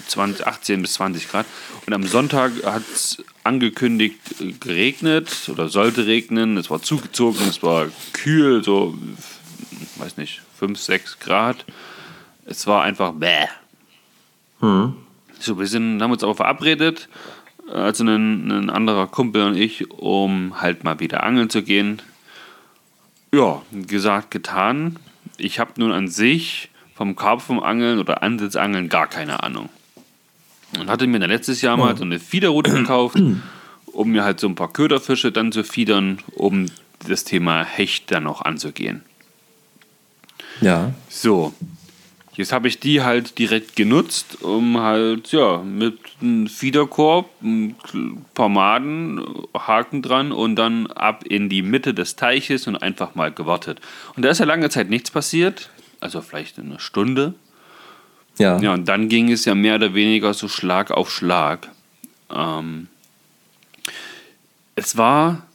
20, 0.08 0.48
18 0.48 0.82
bis 0.82 0.94
20 0.94 1.30
Grad. 1.30 1.46
Und 1.86 1.94
am 1.94 2.04
Sonntag 2.04 2.52
hat 2.64 2.84
es 2.92 3.24
angekündigt 3.44 4.20
äh, 4.40 4.54
geregnet 4.54 5.50
oder 5.50 5.68
sollte 5.70 6.06
regnen. 6.06 6.58
Es 6.58 6.70
war 6.70 6.82
zugezogen, 6.82 7.48
es 7.50 7.62
war 7.62 7.88
kühl, 8.14 8.64
so, 8.64 8.98
weiß 9.98 10.18
nicht, 10.18 10.42
5, 10.58 10.80
6 10.80 11.20
Grad. 11.20 11.66
Es 12.46 12.66
war 12.68 12.84
einfach 12.84 13.12
bäh. 13.14 13.48
So, 15.44 15.60
wir 15.60 15.68
sind, 15.68 16.02
haben 16.02 16.12
uns 16.12 16.24
aber 16.24 16.36
verabredet, 16.36 17.10
also 17.70 18.06
ein, 18.06 18.50
ein 18.50 18.70
anderer 18.70 19.08
Kumpel 19.08 19.44
und 19.44 19.58
ich, 19.58 19.92
um 19.92 20.62
halt 20.62 20.86
mal 20.86 21.02
wieder 21.02 21.24
angeln 21.24 21.50
zu 21.50 21.64
gehen. 21.64 22.02
Ja, 23.34 23.62
gesagt, 23.72 24.32
getan. 24.32 25.00
Ich 25.38 25.60
habe 25.60 25.72
nun 25.78 25.92
an 25.92 26.08
sich 26.08 26.70
vom 26.96 27.18
Karpfenangeln 27.18 28.00
oder 28.00 28.24
Ansitzangeln 28.24 28.88
gar 28.88 29.08
keine 29.08 29.44
Ahnung. 29.44 29.68
Und 30.80 30.90
hatte 30.90 31.08
mir 31.08 31.20
dann 31.20 31.30
letztes 31.30 31.62
Jahr 31.62 31.76
mal 31.76 31.98
so 31.98 32.06
eine 32.06 32.20
Fiederroute 32.20 32.72
gekauft, 32.72 33.22
um 33.88 34.12
mir 34.12 34.24
halt 34.24 34.40
so 34.40 34.48
ein 34.48 34.56
paar 34.56 34.72
Köderfische 34.72 35.34
dann 35.34 35.52
zu 35.52 35.66
fiedern, 35.66 36.20
um 36.36 36.68
das 37.06 37.26
Thema 37.26 37.66
Hecht 37.66 38.12
dann 38.14 38.24
noch 38.24 38.44
anzugehen. 38.44 39.04
ja. 40.62 40.94
So, 41.10 41.54
jetzt 42.36 42.52
habe 42.52 42.68
ich 42.68 42.80
die 42.80 43.02
halt 43.02 43.38
direkt 43.38 43.76
genutzt, 43.76 44.42
um 44.42 44.80
halt, 44.80 45.32
ja, 45.32 45.58
mit 45.58 46.00
einem 46.22 46.48
Fiederkorb, 46.48 47.30
ein 47.42 47.76
paar 48.34 48.50
Maden, 48.50 49.24
Haken 49.54 50.02
dran 50.02 50.32
und 50.32 50.56
dann 50.56 50.88
ab 50.88 51.24
in 51.26 51.50
die 51.50 51.62
Mitte 51.62 51.94
des 51.94 52.16
Teiches 52.16 52.68
und 52.68 52.78
einfach 52.78 53.16
mal 53.16 53.32
gewartet. 53.32 53.80
Und 54.16 54.24
da 54.24 54.30
ist 54.30 54.40
ja 54.40 54.46
lange 54.46 54.70
Zeit 54.70 54.90
nichts 54.90 55.12
passiert, 55.12 55.70
also 56.00 56.22
vielleicht 56.22 56.60
eine 56.60 56.80
Stunde. 56.80 57.36
Ja. 58.38 58.60
Ja, 58.60 58.74
und 58.74 58.88
dann 58.88 59.10
ging 59.10 59.32
es 59.32 59.46
ja 59.46 59.54
mehr 59.54 59.76
oder 59.76 59.94
weniger 59.94 60.34
so 60.34 60.48
Schlag 60.48 60.92
auf 60.92 61.12
Schlag. 61.12 61.70
Ähm, 62.32 62.88
es 64.76 64.98
war 64.98 65.46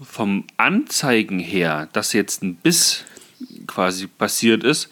vom 0.00 0.44
Anzeigen 0.56 1.38
her, 1.38 1.88
dass 1.92 2.12
jetzt 2.12 2.42
ein 2.42 2.54
Biss 2.56 3.04
quasi 3.66 4.06
passiert 4.06 4.62
ist, 4.62 4.90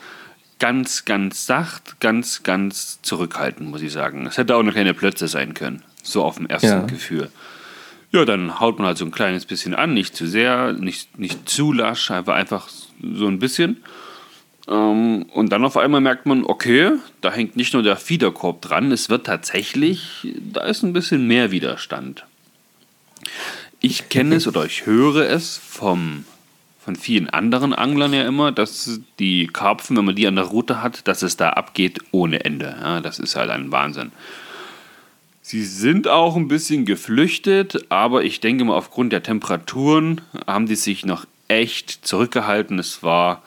ganz, 0.62 1.04
ganz 1.04 1.45
sacht, 1.45 1.99
ganz, 1.99 2.45
ganz 2.45 3.02
zurückhaltend, 3.02 3.69
muss 3.69 3.83
ich 3.83 3.90
sagen. 3.90 4.26
Es 4.26 4.38
hätte 4.38 4.54
auch 4.54 4.61
eine 4.61 4.71
kleine 4.71 4.95
Plötze 4.95 5.26
sein 5.26 5.54
können, 5.54 5.83
so 6.04 6.23
auf 6.23 6.37
dem 6.37 6.47
ersten 6.47 6.69
Ja. 6.69 6.81
Gefühl. 6.83 7.33
Ja, 8.12 8.25
dann 8.25 8.61
haut 8.61 8.78
man 8.78 8.87
halt 8.87 8.97
so 8.97 9.04
ein 9.04 9.11
kleines 9.11 9.45
bisschen 9.45 9.75
an, 9.75 9.92
nicht 9.92 10.14
zu 10.14 10.25
sehr, 10.25 10.73
nicht, 10.73 11.19
nicht 11.19 11.49
zu 11.49 11.73
lasch, 11.73 12.12
einfach, 12.12 12.35
einfach 12.35 12.69
so 12.69 13.26
ein 13.26 13.40
bisschen. 13.40 13.83
Ähm, 14.69 15.26
und 15.33 15.49
dann 15.50 15.64
auf 15.64 15.76
einmal 15.76 16.00
merkt 16.00 16.26
man, 16.26 16.45
okay, 16.45 16.92
da 17.23 17.33
hängt 17.33 17.57
nicht 17.57 17.75
nur 17.75 17.83
der 17.83 17.97
Fiederkorb 17.97 18.62
dran, 18.62 18.92
es 18.92 19.11
wird 19.11 19.26
tatsächlich, 19.26 20.28
da 20.52 20.61
ist 20.62 20.85
ein 20.85 20.92
bisschen 20.92 21.26
mehr 21.26 21.50
Widerstand. 21.50 22.25
Ich 23.81 24.09
kenne 24.11 24.37
es 24.37 24.47
oder 24.47 24.64
ich 24.64 24.87
höre 24.87 25.28
es 25.28 25.57
vom, 25.57 26.25
von 26.84 26.96
vielen 26.96 27.30
anderen 27.30 27.72
Anglern 27.72 28.12
ja 28.12 28.26
immer, 28.26 28.50
dass 28.50 29.00
die 29.20 29.46
Karpfen, 29.46 29.96
wenn 29.96 30.04
man 30.04 30.16
die 30.16 30.26
an 30.26 30.34
der 30.34 30.46
Route 30.46 30.82
hat, 30.82 31.06
dass 31.06 31.22
es 31.22 31.36
da 31.36 31.50
abgeht 31.50 32.00
ohne 32.10 32.44
Ende. 32.44 32.76
Ja, 32.80 33.00
das 33.00 33.20
ist 33.20 33.36
halt 33.36 33.50
ein 33.50 33.70
Wahnsinn. 33.70 34.10
Sie 35.42 35.64
sind 35.64 36.08
auch 36.08 36.34
ein 36.34 36.48
bisschen 36.48 36.84
geflüchtet, 36.84 37.86
aber 37.88 38.24
ich 38.24 38.40
denke 38.40 38.64
mal, 38.64 38.76
aufgrund 38.76 39.12
der 39.12 39.22
Temperaturen 39.22 40.20
haben 40.46 40.66
die 40.66 40.76
sich 40.76 41.04
noch 41.04 41.26
echt 41.46 41.90
zurückgehalten. 42.06 42.78
Es 42.78 43.02
war 43.02 43.42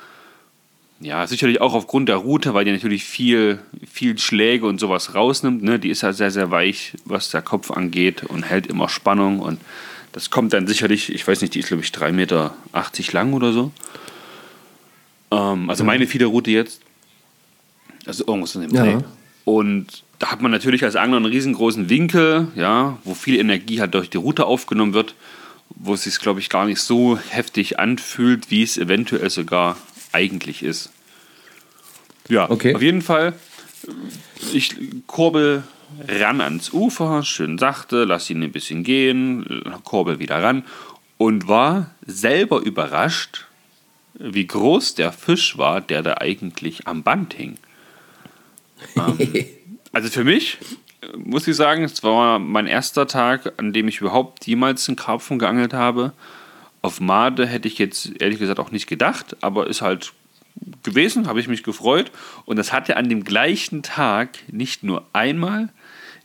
ja 1.02 1.28
sicherlich 1.28 1.60
auch 1.60 1.74
aufgrund 1.74 2.08
der 2.08 2.18
Route, 2.18 2.54
weil 2.54 2.64
die 2.64 2.72
natürlich 2.72 3.04
viel, 3.04 3.60
viel 3.90 4.18
Schläge 4.18 4.66
und 4.66 4.80
sowas 4.80 5.14
rausnimmt. 5.14 5.62
Ne? 5.62 5.78
Die 5.78 5.90
ist 5.90 6.04
ja 6.04 6.14
sehr, 6.14 6.32
sehr 6.32 6.52
weich, 6.52 6.94
was 7.04 7.32
der 7.32 7.42
Kopf 7.42 7.72
angeht 7.72 8.24
und 8.24 8.44
hält 8.44 8.68
immer 8.68 8.88
Spannung. 8.88 9.40
Und 9.40 9.60
das 10.16 10.30
kommt 10.30 10.54
dann 10.54 10.66
sicherlich, 10.66 11.14
ich 11.14 11.28
weiß 11.28 11.42
nicht, 11.42 11.56
die 11.56 11.60
ist 11.60 11.68
glaube 11.68 11.84
ich 11.84 11.90
3,80 11.90 12.12
Meter 12.14 12.56
lang 13.12 13.34
oder 13.34 13.52
so. 13.52 13.72
Ähm, 15.30 15.70
also 15.70 15.84
meine 15.84 16.08
Fiederroute 16.08 16.52
jetzt. 16.52 16.80
Also 18.06 18.26
irgendwas 18.26 18.56
in 18.56 18.62
dem 18.62 18.74
Ja. 18.74 18.84
Dreh. 18.84 19.04
Und 19.44 20.04
da 20.20 20.32
hat 20.32 20.42
man 20.42 20.52
natürlich 20.52 20.86
als 20.86 20.96
Angler 20.96 21.18
einen 21.18 21.26
riesengroßen 21.26 21.90
Winkel, 21.90 22.48
ja, 22.56 22.98
wo 23.04 23.14
viel 23.14 23.38
Energie 23.38 23.82
halt 23.82 23.94
durch 23.94 24.10
die 24.10 24.16
Route 24.18 24.46
aufgenommen 24.46 24.94
wird, 24.94 25.16
wo 25.72 25.96
es 25.96 26.04
sich, 26.04 26.18
glaube 26.20 26.40
ich, 26.40 26.48
gar 26.50 26.66
nicht 26.66 26.80
so 26.80 27.20
heftig 27.30 27.78
anfühlt, 27.78 28.50
wie 28.50 28.64
es 28.64 28.78
eventuell 28.78 29.30
sogar 29.30 29.76
eigentlich 30.14 30.64
ist. 30.64 30.92
Ja, 32.30 32.50
Okay. 32.50 32.74
auf 32.74 32.82
jeden 32.82 33.02
Fall. 33.02 33.34
Ich 34.54 34.78
kurbel 35.08 35.64
ran 36.08 36.42
ans 36.42 36.72
Ufer, 36.74 37.24
schön 37.24 37.58
sachte, 37.58 38.04
lass 38.04 38.30
ihn 38.30 38.44
ein 38.44 38.52
bisschen 38.52 38.84
gehen, 38.84 39.64
kurbel 39.84 40.20
wieder 40.20 40.42
ran 40.42 40.64
und 41.18 41.48
war 41.48 41.92
selber 42.06 42.60
überrascht, 42.60 43.46
wie 44.16 44.48
groß 44.48 44.96
der 44.96 45.12
Fisch 45.12 45.58
war, 45.58 45.82
der 45.82 46.02
da 46.02 46.16
eigentlich 46.20 46.88
am 46.88 47.04
Band 47.04 47.34
hing. 47.34 47.58
Ähm, 48.96 49.18
also 49.92 50.10
für 50.10 50.24
mich 50.24 50.58
muss 51.18 51.48
ich 51.48 51.56
sagen, 51.56 51.84
es 51.84 52.04
war 52.04 52.40
mein 52.40 52.68
erster 52.68 53.08
Tag, 53.08 53.54
an 53.58 53.74
dem 53.74 53.88
ich 53.88 54.02
überhaupt 54.02 54.48
jemals 54.48 54.88
einen 54.88 54.96
Karpfen 54.96 55.40
geangelt 55.40 55.74
habe. 55.74 56.14
Auf 56.82 57.00
Made 57.00 57.46
hätte 57.46 57.68
ich 57.68 57.78
jetzt 57.78 58.22
ehrlich 58.22 58.40
gesagt 58.40 58.60
auch 58.60 58.72
nicht 58.72 58.88
gedacht, 58.88 59.38
aber 59.42 59.68
ist 59.68 59.82
halt 59.82 60.14
gewesen, 60.84 61.28
habe 61.28 61.40
ich 61.40 61.48
mich 61.48 61.64
gefreut. 61.64 62.12
Und 62.46 62.58
das 62.58 62.72
hatte 62.72 62.98
an 62.98 63.10
dem 63.10 63.24
gleichen 63.24 63.84
Tag 63.84 64.38
nicht 64.52 64.84
nur 64.84 65.06
einmal, 65.14 65.70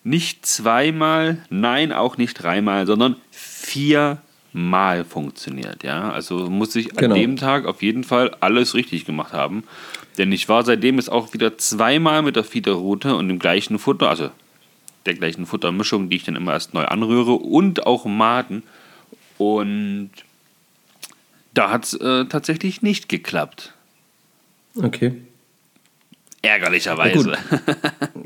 nicht 0.04 0.46
zweimal, 0.46 1.38
nein, 1.50 1.92
auch 1.92 2.16
nicht 2.16 2.34
dreimal, 2.34 2.86
sondern 2.86 3.16
viermal 3.30 5.04
funktioniert. 5.04 5.82
Ja? 5.82 6.10
Also 6.10 6.48
muss 6.48 6.74
ich 6.76 6.92
an 6.92 6.96
genau. 6.96 7.14
dem 7.14 7.36
Tag 7.36 7.66
auf 7.66 7.82
jeden 7.82 8.04
Fall 8.04 8.34
alles 8.40 8.74
richtig 8.74 9.04
gemacht 9.04 9.32
haben. 9.32 9.64
Denn 10.18 10.32
ich 10.32 10.48
war 10.48 10.64
seitdem 10.64 10.96
jetzt 10.96 11.10
auch 11.10 11.32
wieder 11.32 11.58
zweimal 11.58 12.22
mit 12.22 12.36
der 12.36 12.44
Fiederroute 12.44 13.16
und 13.16 13.28
dem 13.28 13.38
gleichen 13.38 13.78
Futter, 13.78 14.08
also 14.08 14.30
der 15.06 15.14
gleichen 15.14 15.46
Futtermischung, 15.46 16.10
die 16.10 16.16
ich 16.16 16.24
dann 16.24 16.36
immer 16.36 16.52
erst 16.52 16.74
neu 16.74 16.84
anrühre 16.84 17.32
und 17.32 17.86
auch 17.86 18.04
Maden. 18.04 18.62
Und 19.38 20.10
da 21.54 21.70
hat 21.70 21.84
es 21.84 21.94
äh, 21.94 22.26
tatsächlich 22.26 22.82
nicht 22.82 23.08
geklappt. 23.08 23.72
Okay. 24.76 25.12
Ärgerlicherweise. 26.42 27.32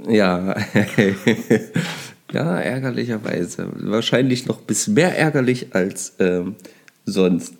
Ja, 0.08 0.54
ja, 2.32 2.58
ärgerlicherweise. 2.60 3.68
Wahrscheinlich 3.74 4.46
noch 4.46 4.60
ein 4.60 4.66
bisschen 4.66 4.94
mehr 4.94 5.16
ärgerlich 5.18 5.74
als 5.74 6.14
ähm, 6.20 6.54
sonst. 7.04 7.54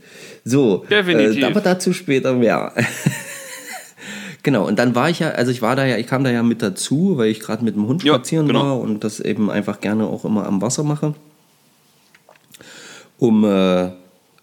So, 0.45 0.85
Definitiv. 0.89 1.43
Äh, 1.43 1.47
aber 1.47 1.61
dazu 1.61 1.93
später 1.93 2.35
mehr. 2.35 2.73
genau, 4.43 4.67
und 4.67 4.79
dann 4.79 4.95
war 4.95 5.11
ich 5.11 5.21
ja, 5.21 5.31
also 5.31 5.51
ich 5.51 5.63
war 5.63 5.75
da 5.75 5.87
ja, 5.87 5.97
ich 5.97 6.07
kam 6.07 6.23
da 6.23 6.31
ja 6.31 6.43
mit 6.43 6.63
dazu, 6.63 7.17
weil 7.17 7.31
ich 7.31 7.41
gerade 7.41 7.65
mit 7.65 7.75
dem 7.75 7.89
Hund 7.89 8.03
spazieren 8.03 8.47
ja, 8.47 8.53
genau. 8.53 8.65
war 8.65 8.81
und 8.81 9.03
das 9.03 9.21
eben 9.21 9.51
einfach 9.51 9.81
gerne 9.81 10.07
auch 10.07 10.25
immer 10.25 10.47
am 10.47 10.63
Wasser 10.63 10.85
mache. 10.85 11.15
Um 13.19 13.45
äh, 13.45 13.91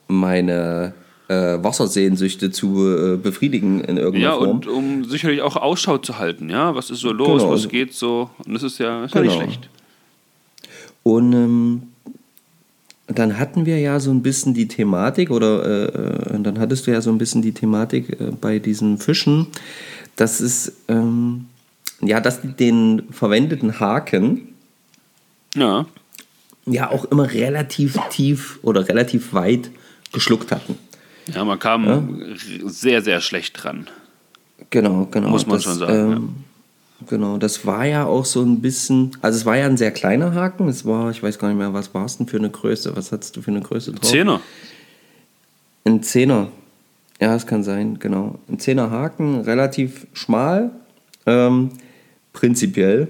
meine 0.08 0.94
äh, 1.32 1.64
Wassersehnsüchte 1.64 2.52
zu 2.52 2.86
äh, 2.86 3.16
befriedigen 3.16 3.82
in 3.82 3.96
irgendeiner 3.96 4.34
ja, 4.34 4.38
Form. 4.38 4.48
Ja, 4.48 4.54
und 4.54 4.68
um 4.68 5.06
sicherlich 5.06 5.42
auch 5.42 5.56
Ausschau 5.56 5.98
zu 5.98 6.20
halten, 6.20 6.50
ja, 6.50 6.76
was 6.76 6.90
ist 6.90 7.00
so 7.00 7.14
los, 7.14 7.42
genau. 7.42 7.54
was 7.54 7.70
geht 7.70 7.94
so, 7.94 8.30
und 8.46 8.54
das 8.54 8.64
ist 8.64 8.80
ja, 8.80 9.06
ist 9.06 9.14
genau. 9.14 9.24
ja 9.24 9.30
nicht 9.30 9.40
genau. 9.40 9.52
schlecht. 9.52 9.70
Und 11.04 11.34
ähm, 11.34 11.82
dann 13.08 13.38
hatten 13.40 13.66
wir 13.66 13.80
ja 13.80 14.00
so 14.00 14.12
ein 14.12 14.22
bisschen 14.22 14.54
die 14.54 14.68
Thematik, 14.68 15.32
oder 15.32 15.66
äh, 15.66 16.36
äh 16.36 16.42
dann 16.42 16.60
hattest 16.60 16.86
du 16.86 16.92
ja 16.92 17.02
so 17.02 17.10
ein 17.10 17.18
bisschen 17.18 17.42
die 17.42 17.54
Thematik 17.54 18.10
äh, 18.20 18.32
bei 18.40 18.60
diesen 18.60 18.98
Fischen, 18.98 19.48
dass 20.18 20.42
es, 20.42 20.74
ähm, 20.90 21.46
ja, 22.02 22.20
dass 22.20 22.40
den 22.42 23.04
verwendeten 23.12 23.80
Haken 23.80 24.50
ja. 25.56 25.86
ja 26.66 26.92
auch 26.92 27.06
immer 27.06 27.32
relativ 27.32 27.98
tief 28.10 28.60
oder 28.64 28.88
relativ 28.90 29.34
weit 29.34 29.72
geschluckt 30.12 30.52
hatten. 30.52 30.78
Ja, 31.28 31.46
man 31.46 31.60
kam 31.60 31.86
ja? 31.86 32.04
sehr, 32.66 33.02
sehr 33.02 33.22
schlecht 33.22 33.64
dran. 33.64 33.88
Genau, 34.70 35.08
genau. 35.10 35.30
Muss 35.30 35.46
man 35.46 35.58
das, 35.58 35.64
schon 35.64 35.78
sagen. 35.78 35.94
Ähm, 35.94 36.12
ja. 36.12 37.08
Genau, 37.08 37.38
das 37.38 37.66
war 37.66 37.86
ja 37.86 38.06
auch 38.06 38.26
so 38.26 38.42
ein 38.44 38.62
bisschen, 38.62 39.12
also 39.22 39.38
es 39.38 39.46
war 39.46 39.58
ja 39.58 39.66
ein 39.66 39.78
sehr 39.78 39.92
kleiner 39.92 40.34
Haken. 40.34 40.68
Es 40.68 40.86
war, 40.86 41.10
ich 41.10 41.24
weiß 41.24 41.40
gar 41.40 41.48
nicht 41.48 41.58
mehr, 41.58 41.74
was 41.74 41.94
war 41.94 42.06
es 42.06 42.18
denn 42.18 42.28
für 42.28 42.38
eine 42.38 42.50
Größe? 42.50 42.96
Was 42.96 43.12
hattest 43.12 43.36
du 43.36 43.42
für 43.42 43.52
eine 43.52 43.62
Größe 43.62 43.92
drauf? 43.92 44.10
Zehner. 44.10 44.40
Ein 45.84 46.04
Zehner. 46.04 46.52
Ja, 47.20 47.36
es 47.36 47.48
kann 47.48 47.64
sein, 47.64 47.98
genau. 48.00 48.40
Ein 48.50 48.60
Zehner 48.60 48.92
Haken, 48.92 49.42
relativ 49.42 50.08
schmal. 50.14 50.72
Ähm, 51.26 51.70
prinzipiell 52.34 53.10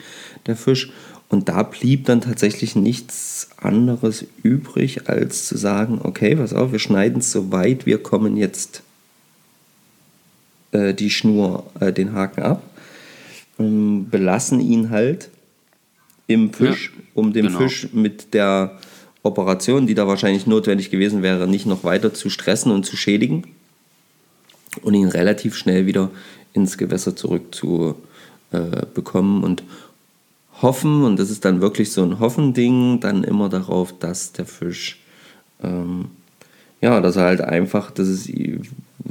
der 0.47 0.55
Fisch. 0.55 0.91
Und 1.29 1.49
da 1.49 1.63
blieb 1.63 2.05
dann 2.05 2.21
tatsächlich 2.21 2.75
nichts 2.75 3.49
anderes 3.57 4.25
übrig, 4.43 5.09
als 5.09 5.47
zu 5.47 5.57
sagen, 5.57 5.99
okay, 6.03 6.35
pass 6.35 6.53
auf, 6.53 6.71
wir 6.71 6.79
schneiden 6.79 7.19
es 7.19 7.31
so 7.31 7.51
weit, 7.51 7.85
wir 7.85 8.01
kommen 8.01 8.37
jetzt 8.37 8.83
äh, 10.71 10.93
die 10.93 11.09
Schnur, 11.09 11.65
äh, 11.79 11.91
den 11.91 12.13
Haken 12.13 12.43
ab, 12.43 12.63
ähm, 13.59 14.09
belassen 14.09 14.59
ihn 14.59 14.89
halt 14.89 15.29
im 16.27 16.53
Fisch, 16.53 16.91
ja, 16.95 17.03
um 17.15 17.33
den 17.33 17.47
genau. 17.47 17.59
Fisch 17.59 17.89
mit 17.93 18.33
der 18.33 18.77
Operation, 19.23 19.87
die 19.87 19.95
da 19.95 20.07
wahrscheinlich 20.07 20.47
notwendig 20.47 20.91
gewesen 20.91 21.23
wäre, 21.23 21.47
nicht 21.47 21.65
noch 21.65 21.83
weiter 21.83 22.13
zu 22.13 22.29
stressen 22.29 22.71
und 22.71 22.85
zu 22.85 22.97
schädigen 22.97 23.45
und 24.81 24.93
ihn 24.93 25.07
relativ 25.07 25.55
schnell 25.55 25.85
wieder 25.85 26.11
ins 26.53 26.77
Gewässer 26.77 27.15
zurück 27.15 27.55
zu 27.55 27.95
äh, 28.51 28.85
bekommen 28.93 29.43
und 29.43 29.63
hoffen, 30.63 31.03
und 31.03 31.19
das 31.19 31.29
ist 31.29 31.45
dann 31.45 31.61
wirklich 31.61 31.91
so 31.91 32.01
ein 32.01 32.19
Hoffending, 32.19 32.99
dann 32.99 33.23
immer 33.23 33.49
darauf, 33.49 33.97
dass 33.99 34.31
der 34.31 34.45
Fisch, 34.45 34.99
ähm, 35.61 36.05
ja, 36.81 36.99
dass 36.99 37.15
er 37.15 37.25
halt 37.25 37.41
einfach, 37.41 37.91
dass 37.91 38.07
es 38.07 38.29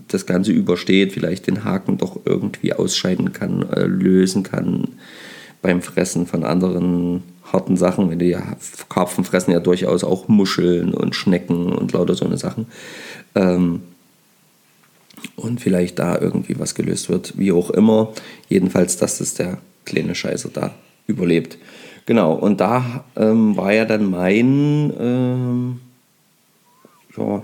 das 0.09 0.27
Ganze 0.27 0.53
übersteht, 0.53 1.12
vielleicht 1.12 1.47
den 1.47 1.65
Haken 1.65 1.99
doch 1.99 2.19
irgendwie 2.25 2.73
ausscheiden 2.73 3.33
kann, 3.33 3.69
äh, 3.71 3.85
lösen 3.85 4.43
kann 4.43 4.88
beim 5.61 5.81
Fressen 5.81 6.27
von 6.27 6.45
anderen 6.45 7.23
harten 7.53 7.77
Sachen. 7.77 8.11
Wenn 8.11 8.19
die 8.19 8.37
Karpfen 8.88 9.25
fressen 9.25 9.53
ja 9.53 9.61
durchaus 9.61 10.05
auch 10.05 10.29
Muscheln 10.29 10.93
und 10.93 11.15
Schnecken 11.15 11.73
und 11.73 11.93
lauter 11.93 12.15
so 12.15 12.25
eine 12.25 12.38
Sachen. 12.38 12.67
Ähm, 13.35 13.83
und 15.37 15.61
vielleicht 15.61 15.99
da 15.99 16.19
irgendwie 16.19 16.59
was 16.59 16.75
gelöst 16.75 17.09
wird, 17.09 17.38
wie 17.38 17.53
auch 17.53 17.71
immer. 17.71 18.12
Jedenfalls, 18.49 18.97
dass 18.97 19.19
das 19.19 19.35
der 19.35 19.59
kleine 19.85 20.15
Scheißer 20.15 20.51
da 20.53 20.75
überlebt. 21.07 21.59
Genau, 22.07 22.33
und 22.35 22.61
da 22.61 23.05
ähm, 23.17 23.57
war 23.57 23.73
ja 23.73 23.85
dann 23.85 24.11
mein, 24.11 24.93
ähm, 24.99 25.81
ja, 27.17 27.43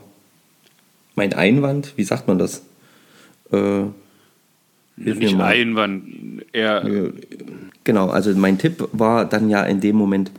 mein 1.15 1.33
Einwand, 1.33 1.95
wie 1.97 2.05
sagt 2.05 2.27
man 2.27 2.39
das? 2.39 2.63
Äh, 3.53 3.85
Nicht 4.97 5.41
Einwand, 5.41 6.45
eher. 6.53 7.13
Genau, 7.85 8.09
also 8.09 8.35
mein 8.35 8.59
Tipp 8.59 8.89
war 8.93 9.25
dann 9.25 9.49
ja 9.49 9.63
in 9.63 9.81
dem 9.81 9.97
Moment, 9.97 10.33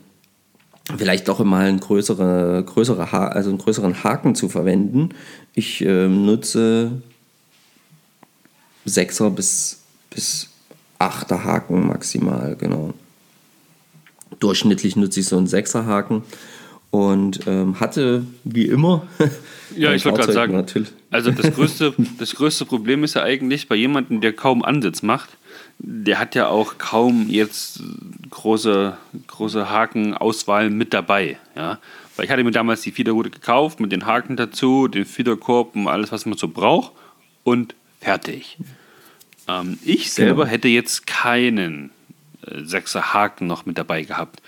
vielleicht 0.97 1.27
doch 1.27 1.43
mal 1.43 1.67
einen, 1.67 1.79
größere, 1.79 2.63
größere 2.65 3.11
ha 3.11 3.27
also 3.27 3.49
einen 3.49 3.59
größeren 3.59 4.03
Haken 4.03 4.35
zu 4.35 4.49
verwenden. 4.49 5.09
Ich 5.53 5.83
äh, 5.85 6.07
nutze 6.07 7.01
6er 8.85 9.29
bis, 9.29 9.81
bis 10.09 10.49
8er 10.99 11.43
Haken 11.43 11.87
maximal, 11.87 12.55
genau. 12.55 12.93
Durchschnittlich 14.39 14.95
nutze 14.95 15.19
ich 15.19 15.27
so 15.27 15.37
einen 15.37 15.47
Sechserhaken 15.47 16.23
und 16.91 17.41
ähm, 17.47 17.79
hatte 17.79 18.25
wie 18.43 18.65
immer. 18.65 19.07
ja, 19.75 19.93
ich 19.93 20.05
wollte 20.05 20.19
gerade 20.19 20.33
sagen, 20.33 20.53
natürlich. 20.53 20.89
also 21.11 21.31
das 21.31 21.51
größte, 21.55 21.93
das 22.17 22.35
größte 22.35 22.65
Problem 22.65 23.03
ist 23.03 23.15
ja 23.15 23.23
eigentlich 23.23 23.67
bei 23.67 23.75
jemandem, 23.75 24.21
der 24.21 24.33
kaum 24.33 24.63
Ansitz 24.63 25.01
macht, 25.01 25.29
der 25.77 26.19
hat 26.19 26.35
ja 26.35 26.47
auch 26.47 26.77
kaum 26.77 27.27
jetzt 27.29 27.81
große, 28.29 28.97
große 29.27 29.69
Hakenauswahl 29.69 30.69
mit 30.69 30.93
dabei. 30.93 31.37
Ja? 31.55 31.79
Weil 32.15 32.25
ich 32.25 32.31
hatte 32.31 32.43
mir 32.43 32.51
damals 32.51 32.81
die 32.81 32.91
Fiederrute 32.91 33.29
gekauft 33.29 33.79
mit 33.79 33.91
den 33.91 34.05
Haken 34.05 34.35
dazu, 34.35 34.87
den 34.87 35.05
Fiederkorb 35.05 35.75
und 35.75 35.87
alles, 35.87 36.11
was 36.11 36.25
man 36.25 36.37
so 36.37 36.49
braucht 36.49 36.91
und 37.43 37.75
fertig. 38.01 38.57
Ähm, 39.47 39.79
ich 39.85 40.11
selber 40.11 40.43
genau. 40.43 40.51
hätte 40.51 40.67
jetzt 40.67 41.07
keinen 41.07 41.91
sechser 42.63 43.13
Haken 43.13 43.47
noch 43.47 43.65
mit 43.65 43.77
dabei 43.77 44.03
gehabt. 44.03 44.41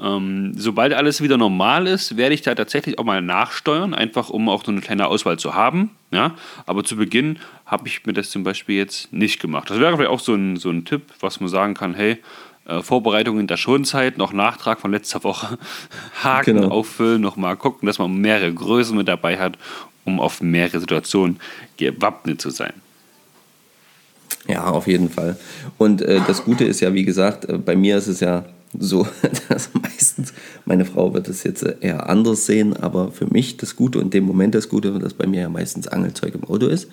Ähm, 0.00 0.52
sobald 0.56 0.92
alles 0.92 1.22
wieder 1.22 1.36
normal 1.36 1.86
ist, 1.88 2.16
werde 2.16 2.34
ich 2.34 2.42
da 2.42 2.54
tatsächlich 2.54 2.98
auch 2.98 3.04
mal 3.04 3.20
nachsteuern, 3.20 3.94
einfach 3.94 4.30
um 4.30 4.48
auch 4.48 4.64
so 4.64 4.70
eine 4.70 4.80
kleine 4.80 5.08
Auswahl 5.08 5.38
zu 5.38 5.54
haben. 5.54 5.90
Ja, 6.12 6.34
aber 6.66 6.84
zu 6.84 6.96
Beginn 6.96 7.38
habe 7.66 7.88
ich 7.88 8.06
mir 8.06 8.12
das 8.12 8.30
zum 8.30 8.44
Beispiel 8.44 8.76
jetzt 8.76 9.12
nicht 9.12 9.40
gemacht. 9.40 9.70
Das 9.70 9.80
wäre 9.80 9.96
vielleicht 9.96 10.10
auch 10.10 10.20
so 10.20 10.34
ein, 10.34 10.56
so 10.56 10.70
ein 10.70 10.84
Tipp, 10.84 11.02
was 11.20 11.40
man 11.40 11.48
sagen 11.48 11.74
kann, 11.74 11.94
hey, 11.94 12.18
äh, 12.66 12.80
Vorbereitung 12.80 13.40
in 13.40 13.46
der 13.46 13.56
Schonzeit, 13.56 14.18
noch 14.18 14.32
Nachtrag 14.32 14.80
von 14.80 14.92
letzter 14.92 15.24
Woche, 15.24 15.58
Haken 16.22 16.56
genau. 16.56 16.68
auffüllen, 16.68 17.20
nochmal 17.20 17.56
gucken, 17.56 17.86
dass 17.86 17.98
man 17.98 18.14
mehrere 18.14 18.52
Größen 18.52 18.96
mit 18.96 19.08
dabei 19.08 19.38
hat, 19.38 19.58
um 20.04 20.20
auf 20.20 20.40
mehrere 20.40 20.78
Situationen 20.78 21.40
gewappnet 21.76 22.40
zu 22.40 22.50
sein. 22.50 22.72
Ja, 24.46 24.64
auf 24.64 24.86
jeden 24.86 25.10
Fall. 25.10 25.36
Und 25.76 26.02
äh, 26.02 26.20
das 26.26 26.44
Gute 26.44 26.64
ist 26.64 26.80
ja, 26.80 26.94
wie 26.94 27.04
gesagt, 27.04 27.44
äh, 27.48 27.58
bei 27.58 27.76
mir 27.76 27.98
ist 27.98 28.06
es 28.06 28.20
ja 28.20 28.44
so, 28.78 29.06
dass 29.48 29.70
meistens, 29.74 30.32
meine 30.64 30.84
Frau 30.84 31.14
wird 31.14 31.28
es 31.28 31.42
jetzt 31.44 31.62
eher 31.80 32.08
anders 32.08 32.46
sehen, 32.46 32.76
aber 32.76 33.12
für 33.12 33.26
mich 33.26 33.56
das 33.56 33.76
Gute 33.76 33.98
und 33.98 34.14
dem 34.14 34.24
Moment 34.24 34.54
das 34.54 34.68
Gute, 34.68 34.98
dass 34.98 35.14
bei 35.14 35.26
mir 35.26 35.42
ja 35.42 35.48
meistens 35.48 35.88
Angelzeug 35.88 36.34
im 36.34 36.44
Auto 36.44 36.66
ist. 36.66 36.88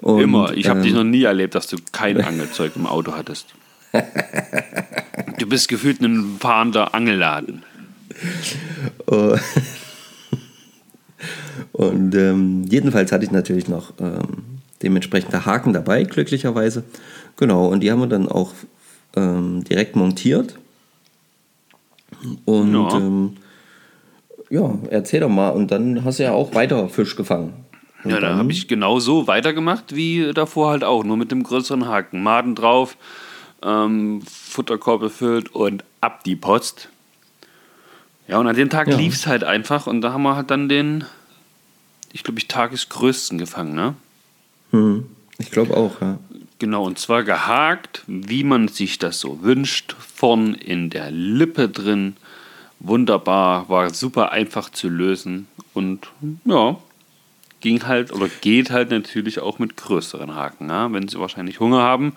Und, 0.00 0.20
Immer. 0.20 0.52
Ich 0.54 0.68
habe 0.68 0.80
ähm, 0.80 0.84
dich 0.84 0.94
noch 0.94 1.04
nie 1.04 1.22
erlebt, 1.24 1.54
dass 1.54 1.66
du 1.66 1.76
kein 1.92 2.20
Angelzeug 2.24 2.72
im 2.76 2.86
Auto 2.86 3.12
hattest. 3.12 3.46
du 5.38 5.48
bist 5.48 5.68
gefühlt 5.68 6.00
ein 6.00 6.36
fahrender 6.38 6.94
Angelladen. 6.94 7.62
Oh. 9.06 9.36
Und 11.72 12.14
ähm, 12.14 12.64
jedenfalls 12.68 13.12
hatte 13.12 13.24
ich 13.24 13.30
natürlich 13.30 13.68
noch 13.68 13.92
ähm, 14.00 14.57
dementsprechende 14.82 15.44
Haken 15.44 15.72
dabei, 15.72 16.04
glücklicherweise. 16.04 16.84
Genau, 17.36 17.66
und 17.66 17.80
die 17.80 17.90
haben 17.90 18.00
wir 18.00 18.06
dann 18.06 18.28
auch 18.28 18.52
ähm, 19.16 19.64
direkt 19.64 19.96
montiert. 19.96 20.58
Und 22.44 22.72
ja. 22.74 22.96
Ähm, 22.96 23.36
ja. 24.50 24.78
erzähl 24.90 25.20
doch 25.20 25.28
mal. 25.28 25.50
Und 25.50 25.70
dann 25.70 26.04
hast 26.04 26.18
du 26.18 26.24
ja 26.24 26.32
auch 26.32 26.54
weiter 26.54 26.88
Fisch 26.88 27.16
gefangen. 27.16 27.52
Und 28.04 28.12
ja, 28.12 28.20
da 28.20 28.36
habe 28.36 28.52
ich 28.52 28.68
genau 28.68 29.00
so 29.00 29.26
weitergemacht 29.26 29.94
wie 29.94 30.32
davor 30.32 30.70
halt 30.70 30.84
auch, 30.84 31.02
nur 31.02 31.16
mit 31.16 31.32
dem 31.32 31.42
größeren 31.42 31.86
Haken. 31.86 32.22
Maden 32.22 32.54
drauf, 32.54 32.96
ähm, 33.62 34.22
Futterkorb 34.22 35.00
befüllt 35.00 35.54
und 35.54 35.84
ab 36.00 36.22
die 36.24 36.36
Post. 36.36 36.90
Ja, 38.28 38.38
und 38.38 38.46
an 38.46 38.54
dem 38.54 38.70
Tag 38.70 38.88
ja. 38.88 38.96
lief 38.96 39.14
es 39.14 39.26
halt 39.26 39.42
einfach 39.42 39.86
und 39.86 40.00
da 40.00 40.12
haben 40.12 40.22
wir 40.22 40.36
halt 40.36 40.50
dann 40.50 40.68
den, 40.68 41.04
ich 42.12 42.22
glaube, 42.22 42.38
ich 42.38 42.46
tagesgrößten 42.46 43.38
gefangen, 43.38 43.74
ne? 43.74 43.94
Hm. 44.70 45.06
Ich 45.38 45.50
glaube 45.50 45.76
auch, 45.76 46.00
ja. 46.00 46.18
Genau, 46.58 46.84
und 46.84 46.98
zwar 46.98 47.22
gehakt, 47.22 48.02
wie 48.08 48.42
man 48.42 48.66
sich 48.66 48.98
das 48.98 49.20
so 49.20 49.42
wünscht, 49.42 49.94
vorn 49.98 50.54
in 50.54 50.90
der 50.90 51.10
Lippe 51.12 51.68
drin. 51.68 52.16
Wunderbar, 52.80 53.68
war 53.68 53.94
super 53.94 54.32
einfach 54.32 54.70
zu 54.70 54.88
lösen 54.88 55.46
und 55.74 56.08
ja, 56.44 56.76
ging 57.60 57.86
halt 57.86 58.12
oder 58.12 58.28
geht 58.40 58.70
halt 58.70 58.90
natürlich 58.90 59.38
auch 59.38 59.58
mit 59.60 59.76
größeren 59.76 60.34
Haken. 60.34 60.68
Ja? 60.68 60.92
Wenn 60.92 61.06
Sie 61.06 61.20
wahrscheinlich 61.20 61.60
Hunger 61.60 61.82
haben, 61.82 62.14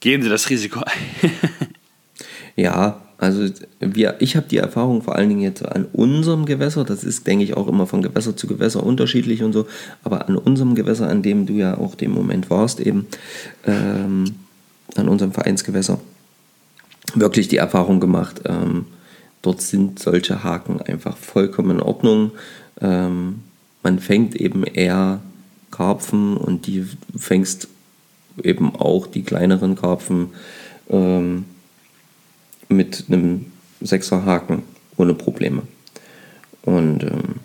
gehen 0.00 0.22
Sie 0.22 0.28
das 0.28 0.50
Risiko 0.50 0.80
ein. 0.80 1.30
ja, 2.56 3.00
also 3.18 3.52
wir, 3.80 4.16
ich 4.20 4.36
habe 4.36 4.46
die 4.48 4.58
Erfahrung 4.58 5.02
vor 5.02 5.16
allen 5.16 5.28
Dingen 5.28 5.40
jetzt 5.40 5.64
an 5.66 5.86
unserem 5.92 6.46
Gewässer, 6.46 6.84
das 6.84 7.02
ist, 7.02 7.26
denke 7.26 7.44
ich, 7.44 7.56
auch 7.56 7.66
immer 7.66 7.86
von 7.86 8.00
Gewässer 8.00 8.36
zu 8.36 8.46
Gewässer 8.46 8.84
unterschiedlich 8.84 9.42
und 9.42 9.52
so, 9.52 9.66
aber 10.04 10.28
an 10.28 10.36
unserem 10.36 10.76
Gewässer, 10.76 11.08
an 11.08 11.22
dem 11.22 11.44
du 11.44 11.54
ja 11.54 11.76
auch 11.76 11.96
dem 11.96 12.12
Moment 12.12 12.48
warst, 12.48 12.78
eben 12.78 13.08
ähm, 13.66 14.36
an 14.94 15.08
unserem 15.08 15.32
Vereinsgewässer, 15.32 15.98
wirklich 17.14 17.48
die 17.48 17.56
Erfahrung 17.56 17.98
gemacht, 17.98 18.42
ähm, 18.44 18.86
dort 19.42 19.62
sind 19.62 19.98
solche 19.98 20.44
Haken 20.44 20.80
einfach 20.80 21.16
vollkommen 21.16 21.72
in 21.72 21.82
Ordnung. 21.82 22.30
Ähm, 22.80 23.40
man 23.82 23.98
fängt 23.98 24.36
eben 24.36 24.62
eher 24.62 25.20
Karpfen 25.72 26.36
und 26.36 26.66
die 26.68 26.86
fängst 27.16 27.68
eben 28.44 28.76
auch 28.76 29.08
die 29.08 29.22
kleineren 29.22 29.74
Karpfen. 29.74 30.28
Ähm, 30.88 31.44
mit 32.68 33.04
einem 33.08 33.46
Sechserhaken 33.80 34.62
ohne 34.96 35.14
Probleme. 35.14 35.62
Und 36.62 37.02
ähm, 37.02 37.36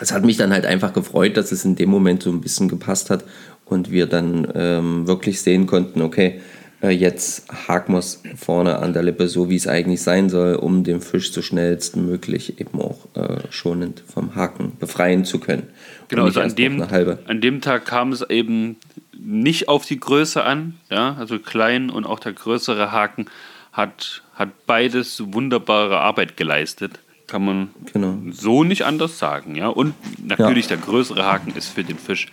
es 0.00 0.12
hat 0.12 0.24
mich 0.24 0.36
dann 0.36 0.52
halt 0.52 0.66
einfach 0.66 0.92
gefreut, 0.92 1.36
dass 1.36 1.52
es 1.52 1.64
in 1.64 1.76
dem 1.76 1.90
Moment 1.90 2.22
so 2.22 2.30
ein 2.30 2.40
bisschen 2.40 2.68
gepasst 2.68 3.10
hat 3.10 3.24
und 3.66 3.90
wir 3.90 4.06
dann 4.06 4.46
ähm, 4.54 5.06
wirklich 5.06 5.40
sehen 5.40 5.66
konnten, 5.66 6.02
okay, 6.02 6.40
äh, 6.82 6.90
jetzt 6.90 7.46
haken 7.68 7.92
wir 7.92 7.98
es 7.98 8.22
vorne 8.36 8.78
an 8.78 8.92
der 8.92 9.02
Lippe 9.02 9.28
so, 9.28 9.48
wie 9.48 9.56
es 9.56 9.68
eigentlich 9.68 10.02
sein 10.02 10.28
soll, 10.28 10.56
um 10.56 10.84
den 10.84 11.00
Fisch 11.00 11.32
so 11.32 11.40
schnellstmöglich 11.40 12.60
eben 12.60 12.80
auch 12.80 13.06
äh, 13.14 13.38
schonend 13.50 14.02
vom 14.06 14.34
Haken 14.34 14.72
befreien 14.78 15.24
zu 15.24 15.38
können. 15.38 15.68
Genau, 16.08 16.24
also 16.24 16.40
an 16.40 16.54
dem, 16.54 16.82
an 16.82 17.40
dem 17.40 17.60
Tag 17.60 17.86
kam 17.86 18.12
es 18.12 18.28
eben 18.28 18.76
nicht 19.16 19.68
auf 19.68 19.86
die 19.86 20.00
Größe 20.00 20.42
an, 20.42 20.74
ja, 20.90 21.14
also 21.14 21.38
klein 21.38 21.90
und 21.90 22.04
auch 22.04 22.18
der 22.18 22.32
größere 22.32 22.90
Haken 22.90 23.26
hat, 23.72 24.22
hat 24.34 24.66
beides 24.66 25.22
wunderbare 25.32 26.00
Arbeit 26.00 26.36
geleistet. 26.36 27.00
Kann 27.26 27.44
man 27.44 27.70
genau. 27.92 28.18
so 28.30 28.62
nicht 28.62 28.84
anders 28.84 29.18
sagen. 29.18 29.54
Ja? 29.56 29.68
Und 29.68 29.94
natürlich 30.26 30.68
ja. 30.68 30.76
der 30.76 30.84
größere 30.84 31.24
Haken 31.24 31.54
ist 31.56 31.68
für 31.68 31.82
den 31.82 31.98
Fisch 31.98 32.26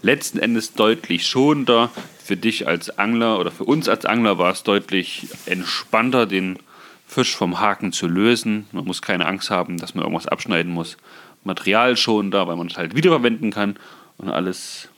letzten 0.00 0.38
Endes 0.38 0.72
deutlich 0.72 1.26
schonender. 1.26 1.90
Für 2.22 2.36
dich 2.36 2.66
als 2.66 2.98
Angler 2.98 3.38
oder 3.38 3.50
für 3.50 3.64
uns 3.64 3.88
als 3.88 4.04
Angler 4.04 4.38
war 4.38 4.52
es 4.52 4.62
deutlich 4.62 5.28
entspannter, 5.46 6.26
den 6.26 6.58
Fisch 7.06 7.36
vom 7.36 7.60
Haken 7.60 7.92
zu 7.92 8.06
lösen. 8.06 8.66
Man 8.72 8.84
muss 8.84 9.02
keine 9.02 9.26
Angst 9.26 9.50
haben, 9.50 9.78
dass 9.78 9.94
man 9.94 10.04
irgendwas 10.04 10.28
abschneiden 10.28 10.72
muss. 10.72 10.96
Material 11.44 11.96
schonender, 11.96 12.46
weil 12.46 12.56
man 12.56 12.66
es 12.66 12.76
halt 12.76 12.94
wiederverwenden 12.94 13.50
kann 13.50 13.76
und 14.18 14.28
alles 14.30 14.88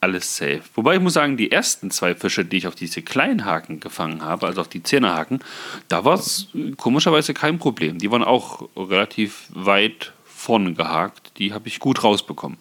alles 0.00 0.36
safe. 0.36 0.62
Wobei 0.74 0.96
ich 0.96 1.00
muss 1.00 1.14
sagen, 1.14 1.36
die 1.36 1.52
ersten 1.52 1.90
zwei 1.90 2.14
Fische, 2.14 2.44
die 2.44 2.56
ich 2.56 2.66
auf 2.66 2.74
diese 2.74 3.02
kleinen 3.02 3.44
Haken 3.44 3.80
gefangen 3.80 4.22
habe, 4.22 4.46
also 4.46 4.62
auf 4.62 4.68
die 4.68 4.82
Zehnerhaken, 4.82 5.40
da 5.88 6.04
war 6.04 6.14
es 6.14 6.48
komischerweise 6.76 7.34
kein 7.34 7.58
Problem. 7.58 7.98
Die 7.98 8.10
waren 8.10 8.24
auch 8.24 8.68
relativ 8.76 9.46
weit 9.50 10.12
vorne 10.24 10.72
gehakt. 10.74 11.32
Die 11.38 11.52
habe 11.52 11.68
ich 11.68 11.80
gut 11.80 12.02
rausbekommen. 12.02 12.58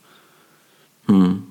Hm. 1.07 1.43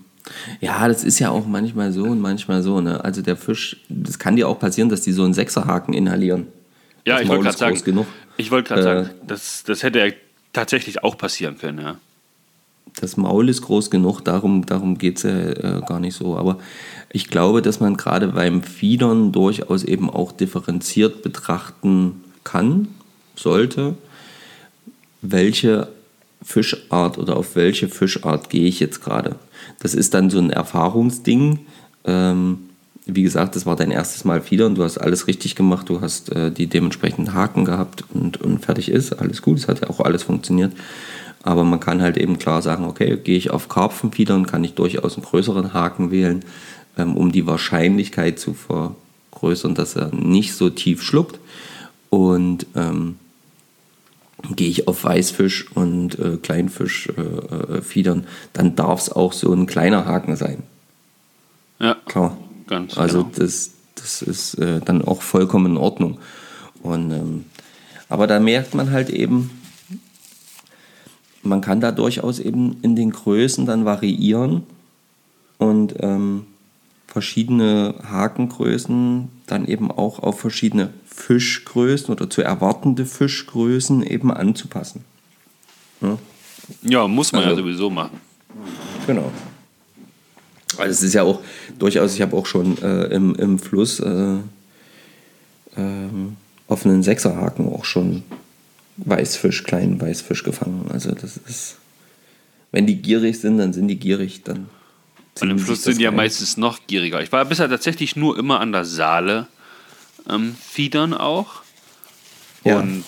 Ja, 0.60 0.86
das 0.88 1.04
ist 1.04 1.18
ja 1.20 1.30
auch 1.30 1.46
manchmal 1.46 1.90
so 1.90 2.04
und 2.04 2.20
manchmal 2.20 2.62
so. 2.62 2.82
Ne? 2.82 3.02
Also 3.02 3.22
der 3.22 3.36
Fisch, 3.36 3.78
das 3.88 4.18
kann 4.18 4.36
dir 4.36 4.46
auch 4.46 4.58
passieren, 4.58 4.90
dass 4.90 5.00
die 5.00 5.12
so 5.12 5.24
einen 5.24 5.32
Sechserhaken 5.32 5.94
inhalieren. 5.94 6.48
Ja, 7.06 7.14
das 7.14 7.22
ich 7.22 7.28
wollte 7.28 7.44
gerade 7.44 7.56
sagen, 7.56 7.82
genug. 7.82 8.06
ich 8.36 8.50
wollte 8.50 8.68
gerade 8.68 8.80
äh, 8.80 8.84
sagen, 8.84 9.10
das, 9.26 9.64
das 9.64 9.82
hätte 9.82 10.00
ja 10.00 10.12
tatsächlich 10.52 11.02
auch 11.02 11.16
passieren 11.16 11.56
können, 11.56 11.78
ja 11.78 11.96
das 13.02 13.16
Maul 13.16 13.48
ist 13.48 13.62
groß 13.62 13.90
genug, 13.90 14.20
darum, 14.20 14.66
darum 14.66 14.98
geht 14.98 15.18
es 15.18 15.22
ja 15.24 15.30
äh, 15.30 15.82
gar 15.86 16.00
nicht 16.00 16.16
so. 16.16 16.36
Aber 16.36 16.58
ich 17.10 17.28
glaube, 17.28 17.62
dass 17.62 17.80
man 17.80 17.96
gerade 17.96 18.28
beim 18.28 18.62
Fiedern 18.62 19.32
durchaus 19.32 19.84
eben 19.84 20.10
auch 20.10 20.32
differenziert 20.32 21.22
betrachten 21.22 22.22
kann, 22.44 22.88
sollte, 23.36 23.94
welche 25.22 25.88
Fischart 26.42 27.18
oder 27.18 27.36
auf 27.36 27.56
welche 27.56 27.88
Fischart 27.88 28.50
gehe 28.50 28.66
ich 28.66 28.80
jetzt 28.80 29.02
gerade. 29.02 29.36
Das 29.80 29.94
ist 29.94 30.14
dann 30.14 30.30
so 30.30 30.38
ein 30.38 30.50
Erfahrungsding. 30.50 31.60
Ähm, 32.04 32.58
wie 33.06 33.22
gesagt, 33.22 33.56
das 33.56 33.64
war 33.64 33.74
dein 33.74 33.90
erstes 33.90 34.24
Mal 34.24 34.42
Fiedern, 34.42 34.74
du 34.74 34.84
hast 34.84 34.98
alles 34.98 35.26
richtig 35.26 35.56
gemacht, 35.56 35.88
du 35.88 36.02
hast 36.02 36.30
äh, 36.30 36.52
die 36.52 36.66
dementsprechenden 36.66 37.32
Haken 37.32 37.64
gehabt 37.64 38.04
und, 38.12 38.40
und 38.40 38.64
fertig 38.64 38.90
ist, 38.90 39.14
alles 39.14 39.40
gut, 39.40 39.56
es 39.56 39.66
hat 39.66 39.80
ja 39.80 39.88
auch 39.88 40.00
alles 40.00 40.24
funktioniert. 40.24 40.72
Aber 41.48 41.64
man 41.64 41.80
kann 41.80 42.02
halt 42.02 42.18
eben 42.18 42.38
klar 42.38 42.60
sagen, 42.60 42.84
okay, 42.84 43.16
gehe 43.16 43.38
ich 43.38 43.48
auf 43.48 43.70
Karpfenfiedern, 43.70 44.46
kann 44.46 44.64
ich 44.64 44.74
durchaus 44.74 45.16
einen 45.16 45.24
größeren 45.24 45.72
Haken 45.72 46.10
wählen, 46.10 46.44
ähm, 46.98 47.16
um 47.16 47.32
die 47.32 47.46
Wahrscheinlichkeit 47.46 48.38
zu 48.38 48.52
vergrößern, 48.52 49.74
dass 49.74 49.96
er 49.96 50.14
nicht 50.14 50.52
so 50.52 50.68
tief 50.68 51.02
schluckt. 51.02 51.40
Und 52.10 52.66
ähm, 52.76 53.16
gehe 54.56 54.68
ich 54.68 54.88
auf 54.88 55.04
Weißfisch 55.04 55.72
und 55.72 56.18
äh, 56.18 56.36
Kleinfisch 56.36 57.08
äh, 57.16 58.00
äh, 58.00 58.22
dann 58.52 58.76
darf 58.76 59.00
es 59.00 59.10
auch 59.10 59.32
so 59.32 59.50
ein 59.50 59.64
kleiner 59.64 60.04
Haken 60.04 60.36
sein. 60.36 60.64
Ja, 61.80 61.96
klar. 62.04 62.36
Ganz 62.66 62.98
also 62.98 63.24
genau. 63.24 63.36
das, 63.38 63.70
das 63.94 64.20
ist 64.20 64.52
äh, 64.56 64.80
dann 64.84 65.00
auch 65.00 65.22
vollkommen 65.22 65.72
in 65.72 65.76
Ordnung. 65.78 66.18
Und, 66.82 67.10
ähm, 67.10 67.44
aber 68.10 68.26
da 68.26 68.38
merkt 68.38 68.74
man 68.74 68.90
halt 68.90 69.08
eben, 69.08 69.50
man 71.42 71.60
kann 71.60 71.80
da 71.80 71.92
durchaus 71.92 72.38
eben 72.38 72.76
in 72.82 72.96
den 72.96 73.10
Größen 73.10 73.66
dann 73.66 73.84
variieren 73.84 74.64
und 75.58 75.94
ähm, 76.00 76.46
verschiedene 77.06 77.94
Hakengrößen 78.08 79.28
dann 79.46 79.66
eben 79.66 79.90
auch 79.90 80.18
auf 80.18 80.40
verschiedene 80.40 80.92
Fischgrößen 81.06 82.12
oder 82.12 82.28
zu 82.28 82.42
erwartende 82.42 83.06
Fischgrößen 83.06 84.02
eben 84.04 84.30
anzupassen. 84.30 85.04
Ja, 86.00 86.18
ja 86.82 87.08
muss 87.08 87.32
man 87.32 87.42
also, 87.42 87.56
ja 87.56 87.62
sowieso 87.62 87.90
machen. 87.90 88.20
Genau. 89.06 89.32
Also 90.76 90.90
es 90.92 91.02
ist 91.02 91.14
ja 91.14 91.22
auch 91.22 91.40
durchaus, 91.78 92.14
ich 92.14 92.22
habe 92.22 92.36
auch 92.36 92.46
schon 92.46 92.80
äh, 92.82 93.06
im, 93.06 93.34
im 93.34 93.58
Fluss 93.58 94.00
äh, 94.00 94.36
äh, 95.76 96.08
offenen 96.68 97.02
Sechserhaken 97.02 97.72
auch 97.72 97.84
schon 97.84 98.22
Weißfisch, 98.98 99.64
kleinen 99.64 100.00
Weißfisch 100.00 100.44
gefangen. 100.44 100.90
Also 100.90 101.12
das 101.12 101.36
ist 101.36 101.78
wenn 102.72 102.86
die 102.86 102.96
gierig 102.96 103.40
sind, 103.40 103.58
dann 103.58 103.72
sind 103.72 103.88
die 103.88 103.98
gierig. 103.98 104.42
Dann 104.44 104.68
und 105.40 105.50
im 105.50 105.58
Fluss 105.58 105.84
sind 105.84 105.98
die 105.98 106.04
ja 106.04 106.10
meistens 106.10 106.56
noch 106.56 106.80
gieriger. 106.86 107.22
Ich 107.22 107.30
war 107.32 107.44
bisher 107.44 107.68
tatsächlich 107.68 108.16
nur 108.16 108.38
immer 108.38 108.60
an 108.60 108.72
der 108.72 108.84
Saale 108.84 109.46
ähm, 110.28 110.56
Fiedern 110.60 111.14
auch. 111.14 111.62
Ja. 112.64 112.80
Und 112.80 113.04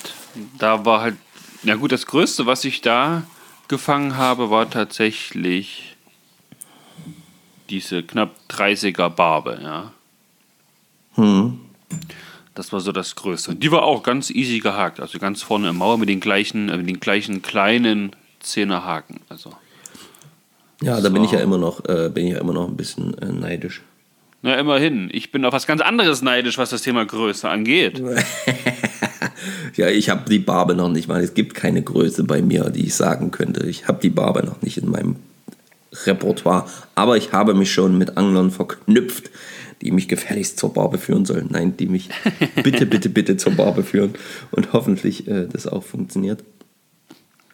da 0.59 0.85
war 0.85 1.01
halt, 1.01 1.17
ja 1.65 1.75
gut, 1.75 1.93
das 1.93 2.07
Größte, 2.07 2.47
was 2.47 2.65
ich 2.65 2.81
da 2.81 3.25
gefangen 3.69 4.17
habe, 4.17 4.51
war 4.51 4.71
tatsächlich 4.71 5.97
diese 7.69 8.03
knapp 8.03 8.35
30er 8.49 9.09
Barbe, 9.11 9.61
ja. 9.63 9.93
Hm. 11.15 11.61
Das 12.61 12.75
war 12.75 12.81
so 12.81 12.93
das 12.93 13.15
Größte. 13.15 13.55
Die 13.55 13.73
war 13.73 13.85
auch 13.85 14.03
ganz 14.03 14.29
easy 14.29 14.59
gehakt, 14.59 15.01
also 15.01 15.19
ganz 15.19 15.41
vorne 15.43 15.71
im 15.71 15.79
Mauer 15.79 15.97
mit 15.97 16.11
den 16.11 16.21
gleichen, 16.21 16.69
äh, 16.69 16.77
mit 16.77 16.91
den 16.91 17.01
gleichen 17.01 17.41
kleinen 17.41 18.15
Zehnerhaken. 18.41 19.21
Also. 19.31 19.55
Ja, 20.83 20.97
da 20.97 21.09
so. 21.09 21.11
bin 21.11 21.25
ich 21.25 21.31
ja 21.31 21.41
immer 21.41 21.57
noch, 21.57 21.83
äh, 21.89 22.11
bin 22.13 22.27
ich 22.27 22.35
ja 22.35 22.39
immer 22.39 22.53
noch 22.53 22.69
ein 22.69 22.77
bisschen 22.77 23.17
äh, 23.17 23.33
neidisch. 23.33 23.81
Na, 24.43 24.57
immerhin. 24.57 25.09
Ich 25.11 25.33
bin 25.33 25.47
auf 25.47 25.55
was 25.55 25.67
ganz 25.67 25.81
anderes 25.81 26.21
neidisch, 26.21 26.59
was 26.59 26.69
das 26.69 26.83
Thema 26.83 27.07
Größe 27.07 27.49
angeht. 27.49 28.03
ja, 29.77 29.89
ich 29.89 30.11
habe 30.11 30.29
die 30.29 30.39
Barbe 30.39 30.75
noch 30.75 30.91
nicht 30.91 31.09
mal. 31.09 31.23
Es 31.23 31.33
gibt 31.33 31.55
keine 31.55 31.81
Größe 31.81 32.25
bei 32.25 32.43
mir, 32.43 32.69
die 32.69 32.89
ich 32.89 32.95
sagen 32.95 33.31
könnte. 33.31 33.67
Ich 33.67 33.89
habe 33.89 34.03
die 34.03 34.11
Barbe 34.11 34.45
noch 34.45 34.61
nicht 34.61 34.77
in 34.77 34.91
meinem 34.91 35.17
Repertoire. 36.05 36.67
Aber 36.95 37.17
ich 37.17 37.33
habe 37.33 37.55
mich 37.55 37.73
schon 37.73 37.97
mit 37.97 38.19
Anglern 38.19 38.51
verknüpft, 38.51 39.31
die 39.83 39.91
mich 39.91 40.09
gefälligst 40.09 40.59
zur 40.59 40.73
Barbe 40.73 40.99
führen 40.99 41.25
sollen. 41.25 41.49
Nein, 41.51 41.77
die 41.77 41.87
mich 41.87 42.11
bitte, 42.63 42.87
bitte, 42.87 43.09
bitte 43.09 43.37
zur 43.37 43.53
Barbe 43.53 43.83
führen. 43.83 44.15
Und 44.51 44.73
hoffentlich 44.73 45.27
äh, 45.27 45.47
das 45.47 45.67
auch 45.67 45.83
funktioniert. 45.83 46.45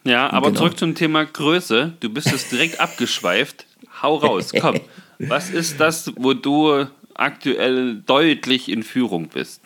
Ja, 0.03 0.31
aber 0.31 0.47
genau. 0.47 0.59
zurück 0.59 0.77
zum 0.77 0.95
Thema 0.95 1.25
Größe. 1.25 1.93
Du 1.99 2.09
bist 2.09 2.31
es 2.31 2.49
direkt 2.49 2.79
abgeschweift. 2.79 3.65
Hau 4.01 4.15
raus, 4.15 4.51
komm. 4.59 4.79
Was 5.19 5.49
ist 5.49 5.79
das, 5.79 6.11
wo 6.15 6.33
du 6.33 6.85
aktuell 7.15 8.01
deutlich 8.05 8.69
in 8.69 8.83
Führung 8.83 9.29
bist? 9.29 9.61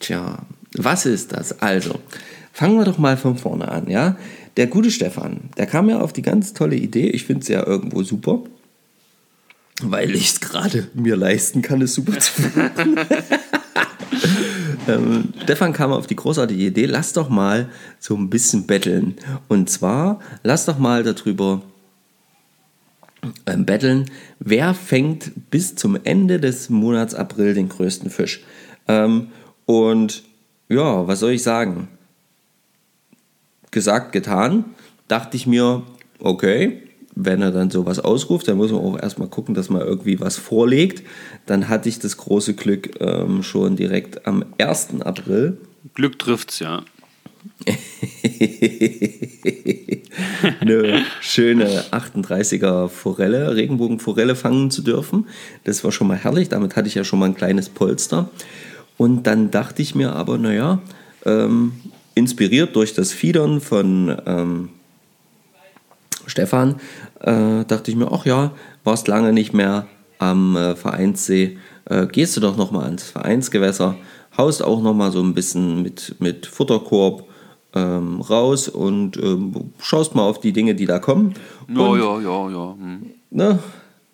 Tja, 0.00 0.38
was 0.76 1.06
ist 1.06 1.32
das? 1.32 1.60
Also, 1.60 1.98
fangen 2.52 2.78
wir 2.78 2.84
doch 2.84 2.98
mal 2.98 3.16
von 3.16 3.36
vorne 3.36 3.66
an, 3.68 3.90
ja? 3.90 4.16
Der 4.56 4.68
gute 4.68 4.92
Stefan, 4.92 5.50
der 5.56 5.66
kam 5.66 5.88
ja 5.88 6.00
auf 6.00 6.12
die 6.12 6.22
ganz 6.22 6.52
tolle 6.52 6.76
Idee. 6.76 7.08
Ich 7.08 7.24
finde 7.24 7.42
es 7.42 7.48
ja 7.48 7.66
irgendwo 7.66 8.04
super, 8.04 8.42
weil 9.82 10.14
ich 10.14 10.32
es 10.32 10.40
gerade 10.40 10.88
mir 10.94 11.16
leisten 11.16 11.62
kann, 11.62 11.82
es 11.82 11.94
super 11.94 12.18
zu 12.18 12.32
finden. 12.32 12.96
ähm, 14.88 15.32
Stefan 15.42 15.72
kam 15.72 15.92
auf 15.92 16.06
die 16.06 16.16
großartige 16.16 16.64
Idee, 16.64 16.86
lass 16.86 17.12
doch 17.12 17.28
mal 17.28 17.68
so 17.98 18.16
ein 18.16 18.30
bisschen 18.30 18.66
betteln. 18.66 19.16
Und 19.48 19.70
zwar, 19.70 20.20
lass 20.42 20.64
doch 20.64 20.78
mal 20.78 21.02
darüber 21.02 21.62
ähm, 23.46 23.66
betteln, 23.66 24.10
wer 24.38 24.74
fängt 24.74 25.50
bis 25.50 25.74
zum 25.74 25.98
Ende 26.04 26.40
des 26.40 26.70
Monats 26.70 27.14
April 27.14 27.54
den 27.54 27.68
größten 27.68 28.10
Fisch. 28.10 28.42
Ähm, 28.86 29.28
und 29.66 30.24
ja, 30.68 31.06
was 31.06 31.20
soll 31.20 31.32
ich 31.32 31.42
sagen? 31.42 31.88
gesagt, 33.70 34.12
getan, 34.12 34.64
dachte 35.08 35.36
ich 35.36 35.46
mir, 35.46 35.82
okay, 36.18 36.82
wenn 37.20 37.42
er 37.42 37.50
dann 37.50 37.68
sowas 37.70 37.98
ausruft, 37.98 38.46
dann 38.46 38.58
muss 38.58 38.70
man 38.70 38.80
auch 38.80 38.96
erstmal 39.00 39.26
gucken, 39.28 39.54
dass 39.54 39.68
man 39.68 39.82
irgendwie 39.82 40.20
was 40.20 40.36
vorlegt. 40.36 41.02
Dann 41.46 41.68
hatte 41.68 41.88
ich 41.88 41.98
das 41.98 42.16
große 42.16 42.54
Glück 42.54 43.00
ähm, 43.00 43.42
schon 43.42 43.74
direkt 43.74 44.24
am 44.26 44.44
1. 44.58 45.00
April. 45.00 45.58
Glück 45.94 46.16
trifft's, 46.20 46.60
ja. 46.60 46.84
eine 50.60 51.02
schöne 51.20 51.84
38er 51.90 52.88
Forelle, 52.88 53.56
Regenbogenforelle 53.56 54.36
fangen 54.36 54.70
zu 54.70 54.82
dürfen. 54.82 55.26
Das 55.64 55.82
war 55.82 55.90
schon 55.90 56.06
mal 56.06 56.16
herrlich, 56.16 56.48
damit 56.48 56.76
hatte 56.76 56.86
ich 56.86 56.94
ja 56.94 57.02
schon 57.02 57.18
mal 57.18 57.26
ein 57.26 57.34
kleines 57.34 57.68
Polster. 57.68 58.30
Und 58.96 59.26
dann 59.26 59.50
dachte 59.50 59.82
ich 59.82 59.96
mir 59.96 60.12
aber, 60.12 60.38
naja, 60.38 60.80
ähm, 61.24 61.72
inspiriert 62.14 62.76
durch 62.76 62.94
das 62.94 63.12
Fiedern 63.12 63.60
von 63.60 64.16
ähm, 64.24 64.68
Stefan, 66.28 66.76
äh, 67.20 67.64
dachte 67.64 67.90
ich 67.90 67.96
mir, 67.96 68.12
ach 68.12 68.24
ja, 68.24 68.52
warst 68.84 69.08
lange 69.08 69.32
nicht 69.32 69.52
mehr 69.52 69.86
am 70.18 70.56
äh, 70.56 70.76
Vereinssee, 70.76 71.58
äh, 71.86 72.06
gehst 72.06 72.36
du 72.36 72.40
doch 72.40 72.56
noch 72.56 72.70
mal 72.70 72.84
ans 72.84 73.04
Vereinsgewässer, 73.04 73.96
haust 74.36 74.62
auch 74.62 74.82
noch 74.82 74.94
mal 74.94 75.10
so 75.10 75.22
ein 75.22 75.34
bisschen 75.34 75.82
mit, 75.82 76.16
mit 76.20 76.46
Futterkorb 76.46 77.24
ähm, 77.74 78.20
raus 78.20 78.68
und 78.68 79.16
ähm, 79.16 79.72
schaust 79.80 80.14
mal 80.14 80.22
auf 80.22 80.40
die 80.40 80.52
Dinge, 80.52 80.74
die 80.74 80.86
da 80.86 80.98
kommen. 80.98 81.34
Ja, 81.68 81.80
und, 81.80 82.00
ja, 82.00 82.20
ja, 82.20 82.50
ja. 82.50 82.74
Hm. 82.78 83.06
Ne, 83.30 83.58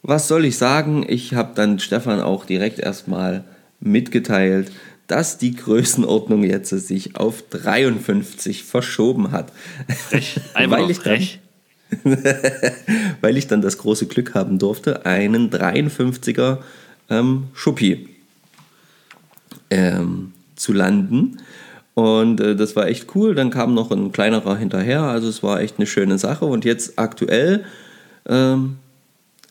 was 0.03 0.29
soll 0.29 0.45
ich 0.45 0.59
sagen? 0.59 1.05
Ich 1.09 1.35
habe 1.35 1.53
dann 1.55 1.79
Stefan 1.79 2.21
auch 2.21 2.45
direkt 2.45 2.79
erstmal 2.79 3.45
mitgeteilt, 3.81 4.71
dass 5.07 5.39
die 5.39 5.55
Größenordnung 5.55 6.45
jetzt 6.45 6.71
sich 6.71 7.17
auf 7.17 7.43
53 7.51 8.65
verschoben 8.65 9.31
hat. 9.33 9.53
Frech. 9.89 10.41
Einfach 10.55 10.79
weil 10.81 10.91
ich 10.91 10.99
frech. 10.99 11.41
Weil 13.21 13.37
ich 13.37 13.47
dann 13.47 13.63
das 13.63 13.79
große 13.79 14.07
Glück 14.07 14.35
haben 14.35 14.59
durfte, 14.59 15.07
einen 15.07 15.51
53er 15.51 16.59
ähm, 17.11 17.45
Schuppi 17.55 18.09
ähm, 19.71 20.33
zu 20.57 20.73
landen. 20.73 21.39
Und 21.95 22.41
äh, 22.41 22.57
das 22.57 22.75
war 22.77 22.89
echt 22.89 23.15
cool. 23.15 23.35
Dann 23.35 23.51
kam 23.51 23.75
noch 23.75 23.91
ein 23.91 24.13
kleinerer 24.13 24.57
hinterher. 24.57 25.03
Also 25.03 25.29
es 25.29 25.43
war 25.43 25.61
echt 25.61 25.79
eine 25.79 25.87
schöne 25.87 26.19
Sache. 26.19 26.45
Und 26.45 26.65
jetzt 26.65 26.99
aktuell 26.99 27.65
ähm, 28.27 28.77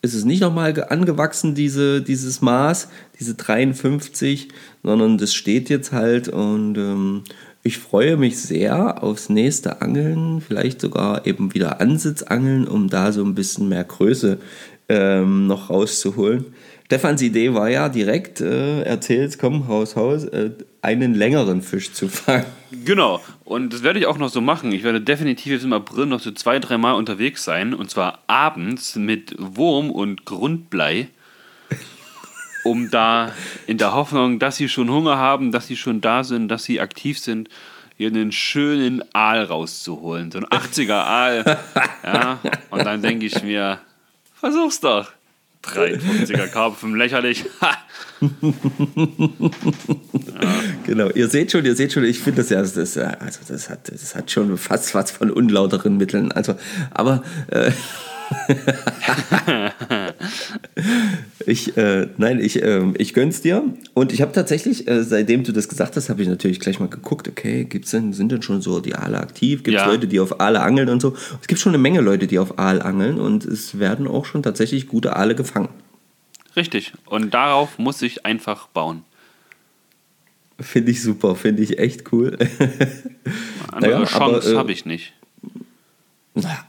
ist 0.01 0.13
es 0.13 0.25
nicht 0.25 0.41
nochmal 0.41 0.73
angewachsen, 0.89 1.55
diese, 1.55 2.01
dieses 2.01 2.41
Maß, 2.41 2.89
diese 3.19 3.35
53, 3.35 4.49
sondern 4.83 5.17
das 5.17 5.33
steht 5.33 5.69
jetzt 5.69 5.93
halt 5.93 6.27
und 6.27 6.77
ähm, 6.77 7.23
ich 7.63 7.77
freue 7.77 8.17
mich 8.17 8.37
sehr 8.37 9.01
aufs 9.01 9.29
nächste 9.29 9.81
Angeln, 9.81 10.41
vielleicht 10.41 10.81
sogar 10.81 11.25
eben 11.25 11.53
wieder 11.53 11.79
Ansitzangeln, 11.79 12.67
um 12.67 12.89
da 12.89 13.13
so 13.13 13.23
ein 13.23 13.35
bisschen 13.35 13.69
mehr 13.69 13.85
Größe 13.85 14.37
ähm, 14.89 15.47
noch 15.47 15.69
rauszuholen. 15.69 16.45
Stefans 16.85 17.21
Idee 17.21 17.53
war 17.53 17.69
ja 17.69 17.87
direkt, 17.87 18.41
äh, 18.41 18.81
erzählt, 18.81 19.39
komm, 19.39 19.67
Haus, 19.67 19.95
Haus, 19.95 20.25
äh, 20.25 20.51
einen 20.81 21.15
längeren 21.15 21.61
Fisch 21.61 21.93
zu 21.93 22.07
fangen. 22.09 22.45
Genau, 22.85 23.21
und 23.45 23.73
das 23.73 23.81
werde 23.81 23.97
ich 23.97 24.05
auch 24.05 24.17
noch 24.17 24.29
so 24.29 24.41
machen. 24.41 24.73
Ich 24.73 24.83
werde 24.83 24.99
definitiv 24.99 25.53
jetzt 25.53 25.63
im 25.63 25.73
April 25.73 26.05
noch 26.05 26.19
so 26.19 26.31
zwei, 26.31 26.59
dreimal 26.59 26.95
unterwegs 26.95 27.45
sein 27.45 27.73
und 27.73 27.89
zwar 27.89 28.19
abends 28.27 28.95
mit 28.97 29.35
Wurm 29.39 29.89
und 29.89 30.25
Grundblei, 30.25 31.07
um 32.63 32.89
da 32.89 33.31
in 33.67 33.77
der 33.77 33.93
Hoffnung, 33.93 34.39
dass 34.39 34.57
sie 34.57 34.69
schon 34.69 34.89
Hunger 34.89 35.17
haben, 35.17 35.51
dass 35.51 35.67
sie 35.67 35.77
schon 35.77 36.01
da 36.01 36.23
sind, 36.23 36.47
dass 36.47 36.63
sie 36.63 36.79
aktiv 36.79 37.19
sind, 37.19 37.49
hier 37.97 38.07
einen 38.07 38.31
schönen 38.31 39.03
Aal 39.13 39.43
rauszuholen. 39.43 40.31
So 40.31 40.39
ein 40.39 40.45
80er 40.45 40.93
Aal. 40.93 41.59
Ja, 42.03 42.39
und 42.69 42.85
dann 42.85 43.01
denke 43.01 43.25
ich 43.25 43.43
mir, 43.43 43.79
versuch's 44.35 44.79
doch. 44.79 45.11
53er 45.63 46.47
Karpfen, 46.47 46.95
lächerlich. 46.95 47.45
ja. 47.61 47.77
Genau, 50.85 51.09
ihr 51.09 51.29
seht 51.29 51.53
schon, 51.53 51.63
ihr 51.63 51.75
seht 51.75 51.93
schon, 51.93 52.03
ich 52.03 52.19
finde 52.19 52.41
das 52.41 52.49
ja, 52.49 52.61
das, 52.61 52.97
also 52.97 53.39
das, 53.47 53.69
hat, 53.69 53.89
das 53.89 54.13
hat 54.13 54.29
schon 54.29 54.57
fast 54.57 54.93
was 54.93 55.11
von 55.11 55.31
unlauteren 55.31 55.95
Mitteln. 55.95 56.33
Also, 56.33 56.55
aber 56.91 57.23
äh, 57.47 57.71
ich, 61.45 61.77
äh, 61.77 62.07
nein, 62.17 62.39
ich, 62.39 62.61
äh, 62.61 62.83
ich 62.97 63.13
gönn's 63.13 63.41
dir. 63.41 63.63
Und 63.93 64.11
ich 64.11 64.21
habe 64.21 64.31
tatsächlich, 64.31 64.87
äh, 64.87 65.03
seitdem 65.03 65.43
du 65.43 65.51
das 65.51 65.69
gesagt 65.69 65.95
hast, 65.95 66.09
habe 66.09 66.21
ich 66.21 66.27
natürlich 66.27 66.59
gleich 66.59 66.79
mal 66.79 66.89
geguckt, 66.89 67.27
okay, 67.27 67.65
gibt's 67.65 67.91
denn, 67.91 68.13
sind 68.13 68.31
denn 68.31 68.41
schon 68.41 68.61
so 68.61 68.79
die 68.79 68.95
Aale 68.95 69.19
aktiv? 69.19 69.63
Gibt 69.63 69.77
es 69.77 69.83
ja. 69.83 69.89
Leute, 69.89 70.07
die 70.07 70.19
auf 70.19 70.39
Aale 70.39 70.61
angeln 70.61 70.89
und 70.89 71.01
so? 71.01 71.15
Es 71.41 71.47
gibt 71.47 71.59
schon 71.59 71.71
eine 71.71 71.77
Menge 71.77 72.01
Leute, 72.01 72.27
die 72.27 72.39
auf 72.39 72.59
Aal 72.59 72.81
angeln 72.81 73.19
und 73.19 73.45
es 73.45 73.79
werden 73.79 74.07
auch 74.07 74.25
schon 74.25 74.43
tatsächlich 74.43 74.87
gute 74.87 75.15
Aale 75.15 75.35
gefangen. 75.35 75.69
Richtig. 76.55 76.93
Und 77.05 77.33
darauf 77.33 77.79
muss 77.79 78.01
ich 78.01 78.25
einfach 78.25 78.67
bauen. 78.67 79.03
Finde 80.59 80.91
ich 80.91 81.01
super, 81.01 81.35
finde 81.35 81.63
ich 81.63 81.79
echt 81.79 82.11
cool. 82.13 82.37
Andere 83.71 83.91
naja, 83.93 84.05
Chance 84.05 84.53
äh, 84.53 84.57
habe 84.57 84.71
ich 84.71 84.85
nicht. 84.85 85.13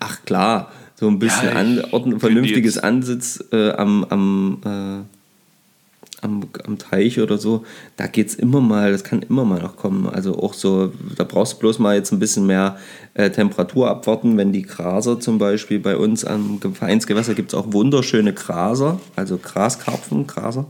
Ach 0.01 0.25
klar, 0.25 0.73
so 1.05 1.11
ein 1.11 1.19
bisschen 1.19 1.49
ja, 1.51 1.93
an, 1.93 2.19
vernünftiges 2.19 2.79
Ansitz 2.79 3.45
äh, 3.53 3.73
am, 3.73 4.05
am, 4.05 4.59
äh, 4.65 6.25
am, 6.25 6.49
am 6.65 6.79
Teich 6.79 7.21
oder 7.21 7.37
so, 7.37 7.65
da 7.99 8.07
geht 8.07 8.29
es 8.29 8.35
immer 8.35 8.63
mal, 8.63 8.91
das 8.91 9.05
kann 9.05 9.21
immer 9.21 9.45
mal 9.45 9.61
noch 9.61 9.77
kommen. 9.77 10.09
Also 10.09 10.39
auch 10.39 10.55
so, 10.55 10.95
da 11.15 11.25
brauchst 11.25 11.55
du 11.55 11.59
bloß 11.59 11.79
mal 11.79 11.95
jetzt 11.95 12.11
ein 12.11 12.19
bisschen 12.21 12.47
mehr 12.47 12.79
äh, 13.13 13.29
Temperatur 13.29 13.91
abwarten, 13.91 14.39
wenn 14.39 14.51
die 14.55 14.63
Graser 14.63 15.21
zum 15.21 15.37
Beispiel 15.37 15.79
bei 15.79 15.99
uns 15.99 16.25
am 16.25 16.59
Vereinsgewässer 16.59 17.35
gibt 17.35 17.53
es 17.53 17.55
auch 17.55 17.75
wunderschöne 17.75 18.33
Graser, 18.33 18.99
also 19.15 19.37
Graskarpfen, 19.37 20.27
Graser. 20.27 20.65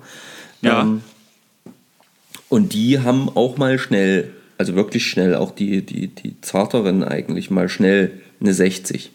Ja. 0.62 0.82
Ähm, 0.82 1.02
und 2.48 2.72
die 2.72 2.98
haben 2.98 3.28
auch 3.28 3.56
mal 3.56 3.78
schnell, 3.78 4.32
also 4.58 4.74
wirklich 4.74 5.06
schnell, 5.06 5.36
auch 5.36 5.52
die, 5.52 5.82
die, 5.86 6.08
die 6.08 6.40
zarteren 6.40 7.04
eigentlich 7.04 7.52
mal 7.52 7.68
schnell 7.68 8.20
eine 8.40 8.52
60. 8.52 9.12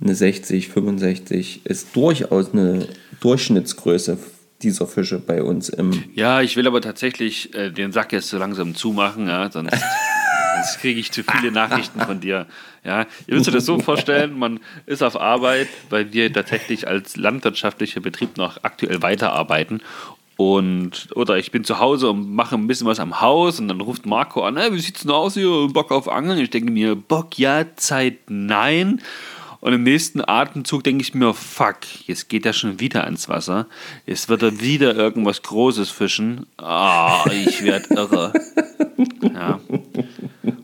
eine 0.00 0.14
60, 0.14 0.68
65 0.68 1.66
ist 1.66 1.94
durchaus 1.94 2.52
eine 2.52 2.88
Durchschnittsgröße 3.20 4.18
dieser 4.62 4.86
Fische 4.86 5.18
bei 5.18 5.42
uns 5.42 5.68
im. 5.68 6.04
Ja, 6.14 6.40
ich 6.42 6.56
will 6.56 6.66
aber 6.66 6.80
tatsächlich 6.80 7.54
äh, 7.54 7.70
den 7.70 7.92
Sack 7.92 8.12
jetzt 8.12 8.28
so 8.28 8.38
langsam 8.38 8.74
zumachen, 8.74 9.26
ja, 9.26 9.50
sonst, 9.50 9.72
sonst 10.56 10.80
kriege 10.80 11.00
ich 11.00 11.12
zu 11.12 11.22
viele 11.22 11.50
Nachrichten 11.52 12.00
von 12.00 12.20
dir. 12.20 12.46
Ja, 12.84 13.06
ihr 13.26 13.34
müsst 13.34 13.48
euch 13.48 13.54
das 13.54 13.66
so 13.66 13.78
vorstellen, 13.80 14.38
man 14.38 14.60
ist 14.86 15.02
auf 15.02 15.18
Arbeit, 15.20 15.68
weil 15.88 16.12
wir 16.12 16.32
tatsächlich 16.32 16.88
als 16.88 17.16
landwirtschaftlicher 17.16 18.00
Betrieb 18.00 18.36
noch 18.36 18.62
aktuell 18.62 19.02
weiterarbeiten 19.02 19.82
und, 20.40 21.08
oder 21.16 21.36
ich 21.36 21.52
bin 21.52 21.64
zu 21.64 21.80
Hause 21.80 22.08
und 22.08 22.34
mache 22.34 22.54
ein 22.54 22.66
bisschen 22.66 22.86
was 22.86 22.98
am 22.98 23.20
Haus 23.20 23.60
und 23.60 23.68
dann 23.68 23.82
ruft 23.82 24.06
Marco 24.06 24.42
an, 24.42 24.56
hey, 24.56 24.72
wie 24.72 24.80
sieht's 24.80 25.02
denn 25.02 25.10
aus 25.10 25.34
hier? 25.34 25.68
Bock 25.70 25.92
auf 25.92 26.08
Angeln? 26.08 26.38
Ich 26.38 26.48
denke 26.48 26.72
mir, 26.72 26.96
Bock 26.96 27.36
ja, 27.36 27.66
Zeit 27.76 28.16
nein. 28.28 29.02
Und 29.60 29.74
im 29.74 29.82
nächsten 29.82 30.22
Atemzug 30.26 30.84
denke 30.84 31.02
ich 31.02 31.14
mir, 31.14 31.34
fuck, 31.34 31.78
jetzt 32.06 32.28
geht 32.28 32.46
er 32.46 32.52
schon 32.54 32.80
wieder 32.80 33.04
ans 33.04 33.28
Wasser. 33.28 33.66
Jetzt 34.06 34.28
wird 34.28 34.42
er 34.42 34.60
wieder 34.60 34.94
irgendwas 34.94 35.42
Großes 35.42 35.90
fischen. 35.90 36.46
Ah, 36.56 37.24
ich 37.30 37.62
werde 37.62 37.94
irre. 37.94 38.32
Ja. 39.34 39.60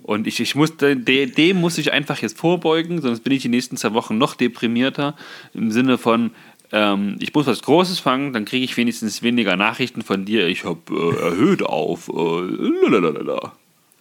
Und 0.02 0.26
ich, 0.26 0.40
ich 0.40 0.54
muss, 0.54 0.76
dem, 0.76 1.56
muss 1.56 1.78
ich 1.78 1.92
einfach 1.92 2.18
jetzt 2.18 2.38
vorbeugen, 2.38 3.00
sonst 3.00 3.20
bin 3.20 3.32
ich 3.32 3.42
die 3.42 3.48
nächsten 3.48 3.76
zwei 3.76 3.92
Wochen 3.94 4.18
noch 4.18 4.34
deprimierter. 4.34 5.14
Im 5.54 5.70
Sinne 5.70 5.98
von, 5.98 6.32
ähm, 6.72 7.16
ich 7.18 7.32
muss 7.34 7.46
was 7.46 7.62
Großes 7.62 8.00
fangen, 8.00 8.32
dann 8.32 8.44
kriege 8.44 8.64
ich 8.64 8.76
wenigstens 8.76 9.22
weniger 9.22 9.56
Nachrichten 9.56 10.02
von 10.02 10.24
dir. 10.24 10.46
Ich 10.48 10.64
habe 10.64 10.80
äh, 10.90 11.22
erhöht 11.22 11.62
auf. 11.62 12.08
Äh, 12.08 12.90
lalalala. 12.90 13.52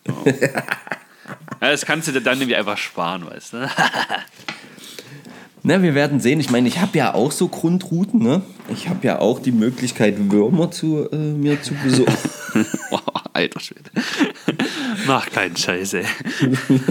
Ja. 0.08 0.14
ja, 0.26 0.64
das 1.60 1.86
kannst 1.86 2.08
du 2.08 2.12
dir 2.12 2.22
dann 2.22 2.40
nämlich 2.40 2.58
einfach 2.58 2.78
sparen, 2.78 3.26
weißt 3.26 3.54
du? 3.54 3.70
Na, 5.68 5.82
wir 5.82 5.96
werden 5.96 6.20
sehen. 6.20 6.40
Ich 6.40 6.52
meine, 6.52 6.68
ich 6.68 6.80
habe 6.80 6.96
ja 6.96 7.16
auch 7.16 7.32
so 7.32 7.48
Grundrouten. 7.48 8.22
Ne? 8.22 8.44
Ich 8.72 8.88
habe 8.88 9.06
ja 9.08 9.18
auch 9.18 9.40
die 9.40 9.52
Möglichkeit, 9.52 10.32
Würmer 10.32 10.70
zu, 10.70 11.10
äh, 11.12 11.16
mir 11.16 11.60
zu 11.60 11.74
besuchen. 11.74 12.14
oh, 12.92 13.00
alter 13.34 13.60
Schwede. 13.60 13.90
Mach 15.08 15.28
keinen 15.30 15.58
Scheiß, 15.58 15.96
ey. 15.96 16.06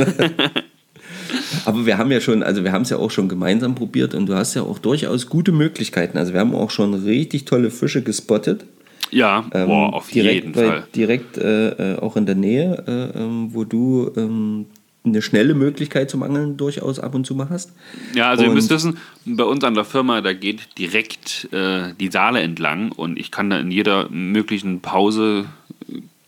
Aber 1.64 1.86
wir 1.86 1.98
haben 1.98 2.10
ja 2.10 2.20
schon, 2.20 2.42
also 2.42 2.64
wir 2.64 2.72
haben 2.72 2.82
es 2.82 2.90
ja 2.90 2.96
auch 2.96 3.12
schon 3.12 3.28
gemeinsam 3.28 3.76
probiert 3.76 4.12
und 4.12 4.26
du 4.26 4.34
hast 4.34 4.54
ja 4.54 4.62
auch 4.62 4.80
durchaus 4.80 5.28
gute 5.28 5.52
Möglichkeiten. 5.52 6.18
Also 6.18 6.32
wir 6.32 6.40
haben 6.40 6.54
auch 6.54 6.70
schon 6.70 6.94
richtig 6.94 7.44
tolle 7.44 7.70
Fische 7.70 8.02
gespottet. 8.02 8.64
Ja, 9.10 9.44
ähm, 9.54 9.68
boah, 9.68 9.94
auf 9.94 10.10
direkt 10.10 10.34
jeden 10.34 10.52
bei, 10.52 10.66
Fall. 10.66 10.84
Direkt 10.96 11.38
äh, 11.38 11.92
äh 11.92 11.98
auch 12.00 12.16
in 12.16 12.26
der 12.26 12.34
Nähe, 12.34 12.82
äh, 12.88 13.18
ähm, 13.20 13.50
wo 13.52 13.62
du 13.62 14.10
ähm, 14.16 14.66
eine 15.04 15.20
schnelle 15.20 15.54
Möglichkeit 15.54 16.10
zum 16.10 16.22
Angeln 16.22 16.56
durchaus 16.56 16.98
ab 16.98 17.14
und 17.14 17.26
zu 17.26 17.34
mal 17.34 17.50
hast. 17.50 17.72
Ja, 18.14 18.30
also 18.30 18.42
und 18.42 18.50
ihr 18.50 18.54
müsst 18.54 18.70
wissen, 18.70 18.96
bei 19.26 19.44
uns 19.44 19.62
an 19.62 19.74
der 19.74 19.84
Firma, 19.84 20.22
da 20.22 20.32
geht 20.32 20.78
direkt 20.78 21.52
äh, 21.52 21.92
die 22.00 22.08
Saale 22.10 22.40
entlang 22.40 22.90
und 22.90 23.18
ich 23.18 23.30
kann 23.30 23.50
da 23.50 23.58
in 23.58 23.70
jeder 23.70 24.08
möglichen 24.08 24.80
Pause, 24.80 25.44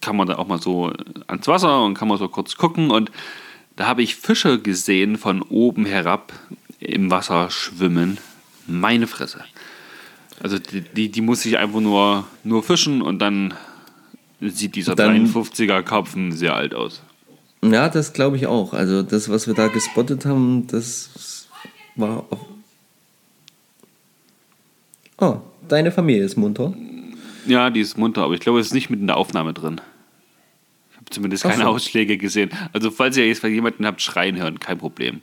kann 0.02 0.16
man 0.16 0.28
da 0.28 0.36
auch 0.36 0.46
mal 0.46 0.60
so 0.60 0.92
ans 1.26 1.48
Wasser 1.48 1.84
und 1.84 1.94
kann 1.94 2.08
man 2.08 2.18
so 2.18 2.28
kurz 2.28 2.56
gucken 2.56 2.90
und 2.90 3.10
da 3.76 3.86
habe 3.86 4.02
ich 4.02 4.16
Fische 4.16 4.58
gesehen 4.60 5.16
von 5.16 5.42
oben 5.42 5.86
herab 5.86 6.32
im 6.78 7.10
Wasser 7.10 7.50
schwimmen. 7.50 8.18
Meine 8.66 9.06
Fresse. 9.06 9.44
Also 10.42 10.58
die, 10.58 10.82
die, 10.82 11.10
die 11.10 11.20
muss 11.22 11.46
ich 11.46 11.56
einfach 11.58 11.80
nur, 11.80 12.26
nur 12.44 12.62
fischen 12.62 13.00
und 13.00 13.20
dann 13.20 13.54
sieht 14.40 14.74
dieser 14.74 14.94
dann, 14.94 15.26
53er 15.26 15.82
Karpfen 15.82 16.32
sehr 16.32 16.54
alt 16.54 16.74
aus. 16.74 17.02
Ja, 17.62 17.88
das 17.88 18.12
glaube 18.12 18.37
ich 18.37 18.47
auch. 18.47 18.73
Also 18.73 19.03
das, 19.03 19.29
was 19.29 19.47
wir 19.47 19.55
da 19.55 19.69
gespottet 19.69 20.25
haben, 20.25 20.66
das 20.66 21.49
war. 21.97 22.25
Oh, 25.19 25.38
deine 25.69 25.90
Familie 25.92 26.25
ist 26.25 26.37
munter. 26.37 26.75
Ja, 27.47 27.71
die 27.71 27.81
ist 27.81 27.97
munter, 27.97 28.23
aber 28.23 28.35
ich 28.35 28.40
glaube, 28.40 28.61
es 28.61 28.66
ist 28.69 28.75
nicht 28.75 28.90
mit 28.90 29.01
in 29.01 29.07
der 29.07 29.16
Aufnahme 29.16 29.55
drin. 29.55 29.81
Ich 30.90 30.97
habe 30.97 31.11
zumindest 31.11 31.45
keine 31.45 31.64
so. 31.64 31.69
Ausschläge 31.71 32.19
gesehen. 32.19 32.51
Also 32.73 32.90
falls 32.90 33.16
ihr 33.16 33.27
jetzt 33.27 33.42
bei 33.42 33.49
jemanden 33.49 33.87
habt 33.87 34.03
schreien 34.03 34.37
hören, 34.37 34.61
kein 34.61 34.79
Problem. 34.79 35.23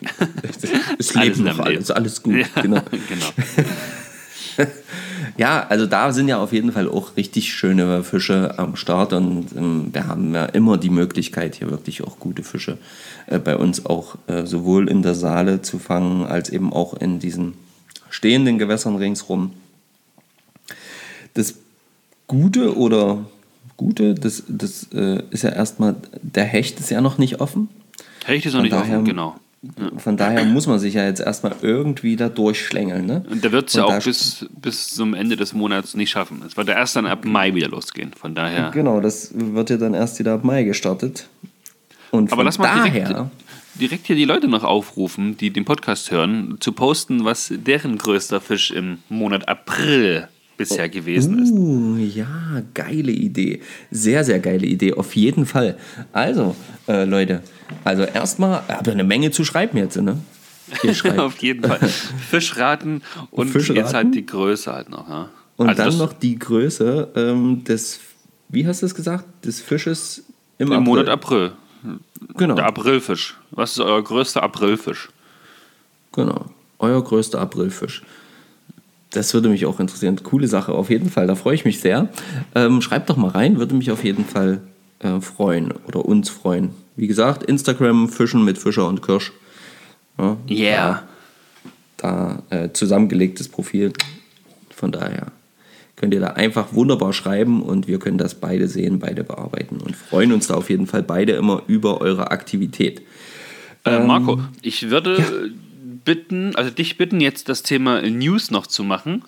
es 0.98 1.14
lebt 1.14 1.38
noch 1.38 1.58
alles, 1.58 1.90
alles 1.90 2.22
gut. 2.22 2.34
Ja, 2.56 2.62
genau. 2.62 2.82
genau. 3.08 3.26
Ja, 5.38 5.66
also 5.68 5.86
da 5.86 6.12
sind 6.12 6.28
ja 6.28 6.38
auf 6.38 6.52
jeden 6.52 6.72
Fall 6.72 6.88
auch 6.88 7.16
richtig 7.16 7.52
schöne 7.52 8.02
Fische 8.02 8.58
am 8.58 8.74
Start 8.74 9.12
und 9.12 9.48
ähm, 9.54 9.90
wir 9.92 10.06
haben 10.06 10.34
ja 10.34 10.46
immer 10.46 10.78
die 10.78 10.88
Möglichkeit, 10.88 11.56
hier 11.56 11.70
wirklich 11.70 12.02
auch 12.02 12.18
gute 12.18 12.42
Fische 12.42 12.78
äh, 13.26 13.38
bei 13.38 13.56
uns 13.56 13.84
auch 13.84 14.16
äh, 14.28 14.46
sowohl 14.46 14.88
in 14.88 15.02
der 15.02 15.14
Saale 15.14 15.60
zu 15.60 15.78
fangen, 15.78 16.24
als 16.24 16.48
eben 16.48 16.72
auch 16.72 16.94
in 16.94 17.18
diesen 17.18 17.52
stehenden 18.08 18.58
Gewässern 18.58 18.96
ringsrum. 18.96 19.52
Das 21.34 21.54
Gute 22.26 22.76
oder 22.76 23.26
Gute, 23.76 24.14
das, 24.14 24.42
das 24.48 24.88
äh, 24.94 25.22
ist 25.30 25.42
ja 25.42 25.50
erstmal, 25.50 25.96
der 26.22 26.44
Hecht 26.44 26.80
ist 26.80 26.90
ja 26.90 27.02
noch 27.02 27.18
nicht 27.18 27.40
offen. 27.42 27.68
Hecht 28.24 28.46
ist 28.46 28.54
noch 28.54 28.62
nicht 28.62 28.72
daher, 28.72 28.96
offen, 28.96 29.04
genau. 29.04 29.36
Von 29.96 30.16
daher 30.16 30.44
muss 30.44 30.66
man 30.66 30.78
sich 30.78 30.94
ja 30.94 31.04
jetzt 31.04 31.20
erstmal 31.20 31.54
irgendwie 31.62 32.16
da 32.16 32.28
durchschlängeln. 32.28 33.06
Ne? 33.06 33.24
Und 33.28 33.42
der 33.42 33.52
wird 33.52 33.68
es 33.68 33.74
ja 33.74 33.84
auch 33.84 34.02
bis, 34.02 34.46
bis 34.60 34.88
zum 34.88 35.14
Ende 35.14 35.36
des 35.36 35.54
Monats 35.54 35.94
nicht 35.94 36.10
schaffen. 36.10 36.42
Es 36.46 36.56
wird 36.56 36.68
ja 36.68 36.74
erst 36.74 36.94
dann 36.96 37.06
ab 37.06 37.24
Mai 37.24 37.54
wieder 37.54 37.68
losgehen. 37.68 38.12
Von 38.12 38.34
daher. 38.34 38.70
Genau, 38.70 39.00
das 39.00 39.30
wird 39.34 39.70
ja 39.70 39.76
dann 39.76 39.94
erst 39.94 40.18
wieder 40.18 40.34
ab 40.34 40.44
Mai 40.44 40.64
gestartet. 40.64 41.28
Und 42.10 42.32
Aber 42.32 42.44
lass 42.44 42.58
mal 42.58 42.88
direkt, 42.88 43.14
direkt 43.74 44.06
hier 44.06 44.16
die 44.16 44.24
Leute 44.24 44.46
noch 44.46 44.62
aufrufen, 44.62 45.36
die 45.36 45.50
den 45.50 45.64
Podcast 45.64 46.10
hören, 46.10 46.58
zu 46.60 46.72
posten, 46.72 47.24
was 47.24 47.52
deren 47.52 47.98
größter 47.98 48.40
Fisch 48.40 48.70
im 48.70 48.98
Monat 49.08 49.48
April 49.48 50.28
bisher 50.56 50.88
gewesen 50.88 51.42
ist. 51.42 51.52
Uh, 51.52 51.96
ja, 51.96 52.62
geile 52.74 53.12
Idee. 53.12 53.60
Sehr, 53.90 54.24
sehr 54.24 54.38
geile 54.38 54.66
Idee, 54.66 54.94
auf 54.94 55.14
jeden 55.16 55.46
Fall. 55.46 55.76
Also, 56.12 56.56
äh, 56.88 57.04
Leute, 57.04 57.42
also 57.84 58.02
erstmal, 58.04 58.62
habe 58.68 58.92
eine 58.92 59.04
Menge 59.04 59.30
zu 59.30 59.44
schreiben 59.44 59.78
jetzt, 59.78 59.96
ne? 60.00 60.18
auf 61.18 61.38
jeden 61.38 61.62
Fall. 61.62 61.88
Fischraten 62.28 63.02
und 63.30 63.48
Fischraten. 63.50 63.76
jetzt 63.76 63.94
halt 63.94 64.14
die 64.14 64.26
Größe 64.26 64.72
halt 64.72 64.88
noch. 64.88 65.08
Ja? 65.08 65.28
Und 65.56 65.68
also 65.68 65.82
dann 65.84 65.98
noch 65.98 66.12
die 66.12 66.38
Größe 66.38 67.08
ähm, 67.14 67.62
des, 67.64 68.00
wie 68.48 68.66
hast 68.66 68.82
du 68.82 68.86
es 68.86 68.94
gesagt, 68.94 69.24
des 69.44 69.60
Fisches 69.60 70.24
im, 70.58 70.68
im 70.68 70.72
April. 70.72 70.84
Monat 70.84 71.08
April. 71.08 71.52
Genau. 72.36 72.54
Der 72.54 72.66
Aprilfisch. 72.66 73.36
Was 73.52 73.72
ist 73.72 73.80
euer 73.80 74.02
größter 74.02 74.42
Aprilfisch? 74.42 75.08
Genau, 76.12 76.46
euer 76.78 77.02
größter 77.02 77.40
Aprilfisch. 77.40 78.02
Das 79.10 79.32
würde 79.34 79.48
mich 79.48 79.66
auch 79.66 79.80
interessieren. 79.80 80.20
Coole 80.22 80.48
Sache, 80.48 80.72
auf 80.72 80.90
jeden 80.90 81.10
Fall. 81.10 81.26
Da 81.26 81.34
freue 81.34 81.54
ich 81.54 81.64
mich 81.64 81.80
sehr. 81.80 82.08
Ähm, 82.54 82.82
schreibt 82.82 83.08
doch 83.08 83.16
mal 83.16 83.30
rein, 83.30 83.58
würde 83.58 83.74
mich 83.74 83.90
auf 83.90 84.04
jeden 84.04 84.24
Fall 84.24 84.60
äh, 84.98 85.20
freuen 85.20 85.72
oder 85.86 86.04
uns 86.04 86.28
freuen. 86.28 86.70
Wie 86.96 87.06
gesagt, 87.06 87.42
Instagram 87.42 88.08
Fischen 88.08 88.44
mit 88.44 88.58
Fischer 88.58 88.86
und 88.88 89.02
Kirsch. 89.02 89.32
Ja, 90.18 90.36
yeah. 90.48 91.02
Da, 91.96 92.42
da 92.50 92.64
äh, 92.64 92.72
zusammengelegtes 92.72 93.48
Profil. 93.48 93.92
Von 94.74 94.92
daher 94.92 95.32
könnt 95.96 96.12
ihr 96.12 96.20
da 96.20 96.28
einfach 96.28 96.74
wunderbar 96.74 97.12
schreiben 97.12 97.62
und 97.62 97.88
wir 97.88 97.98
können 97.98 98.18
das 98.18 98.34
beide 98.34 98.68
sehen, 98.68 98.98
beide 98.98 99.24
bearbeiten 99.24 99.78
und 99.78 99.96
freuen 99.96 100.32
uns 100.32 100.48
da 100.48 100.54
auf 100.54 100.68
jeden 100.68 100.86
Fall 100.86 101.02
beide 101.02 101.32
immer 101.32 101.62
über 101.66 102.00
eure 102.00 102.30
Aktivität. 102.30 103.02
Äh, 103.84 104.00
Marco, 104.00 104.34
ähm, 104.34 104.48
ich 104.62 104.90
würde 104.90 105.18
ja 105.18 105.24
bitten, 106.06 106.56
also 106.56 106.70
dich 106.70 106.96
bitten, 106.96 107.20
jetzt 107.20 107.50
das 107.50 107.62
Thema 107.62 108.00
News 108.00 108.50
noch 108.50 108.66
zu 108.66 108.82
machen. 108.82 109.24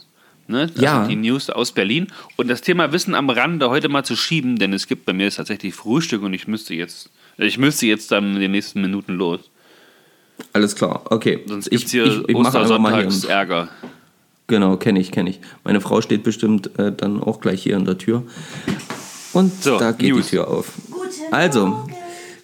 Ne? 0.47 0.63
Also 0.63 0.83
ja. 0.83 1.07
Die 1.07 1.17
News 1.17 1.51
aus 1.51 1.73
Berlin. 1.73 2.07
Und 2.37 2.49
das 2.49 2.63
Thema 2.63 2.91
Wissen 2.93 3.15
am 3.15 3.29
Rande 3.29 3.69
heute 3.69 3.91
mal 3.91 4.05
zu 4.05 4.17
schieben, 4.17 4.57
denn 4.57 4.73
es 4.73 4.87
gibt 4.87 5.05
bei 5.05 5.13
mir 5.13 5.31
tatsächlich 5.31 5.75
Frühstück 5.75 6.23
und 6.23 6.33
ich 6.33 6.49
müsste 6.49 6.75
jetzt, 6.75 7.11
ich 7.37 7.59
müsste 7.59 7.87
jetzt 7.87 8.11
dann 8.11 8.35
in 8.35 8.41
den 8.41 8.53
nächsten 8.53 8.81
Minuten 8.81 9.13
los. 9.13 9.41
Alles 10.55 10.75
klar, 10.75 11.03
okay. 11.11 11.41
Sonst 11.47 11.69
gibt 11.69 11.85
es 11.85 11.91
hier 11.91 12.07
ich, 12.07 12.29
ich, 12.29 13.29
Ärger. 13.29 13.69
Genau, 14.47 14.79
kenne 14.79 15.01
ich, 15.01 15.13
kenne 15.13 15.29
ich. 15.29 15.41
Meine 15.65 15.83
Frau 15.83 16.01
steht 16.01 16.23
bestimmt 16.23 16.79
äh, 16.79 16.91
dann 16.91 17.23
auch 17.23 17.41
gleich 17.41 17.63
hier 17.63 17.77
an 17.77 17.85
der 17.85 17.99
Tür. 17.99 18.23
Und 19.35 19.63
so, 19.63 19.79
da 19.79 19.93
geht 19.93 20.15
News. 20.15 20.27
die 20.27 20.37
Tür 20.37 20.49
auf. 20.49 20.73
Guten 20.91 21.35
also, 21.35 21.67
Morgen. 21.67 21.95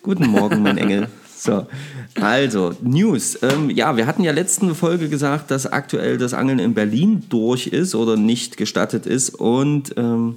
guten 0.03 0.27
Morgen, 0.27 0.63
mein 0.63 0.77
Engel. 0.77 1.09
So, 1.45 1.67
also, 2.15 2.75
News. 2.81 3.39
Ähm, 3.43 3.69
ja, 3.69 3.99
wir 3.99 4.07
hatten 4.07 4.25
ja 4.25 4.33
letzte 4.33 4.75
Folge 4.75 5.11
gesagt, 5.11 5.51
dass 5.51 5.67
aktuell 5.67 6.17
das 6.17 6.33
Angeln 6.33 6.59
in 6.59 6.73
Berlin 6.73 7.25
durch 7.29 7.67
ist 7.67 7.95
oder 7.95 8.17
nicht 8.17 8.57
gestattet 8.57 9.05
ist. 9.05 9.29
Und 9.29 9.93
ähm, 9.99 10.37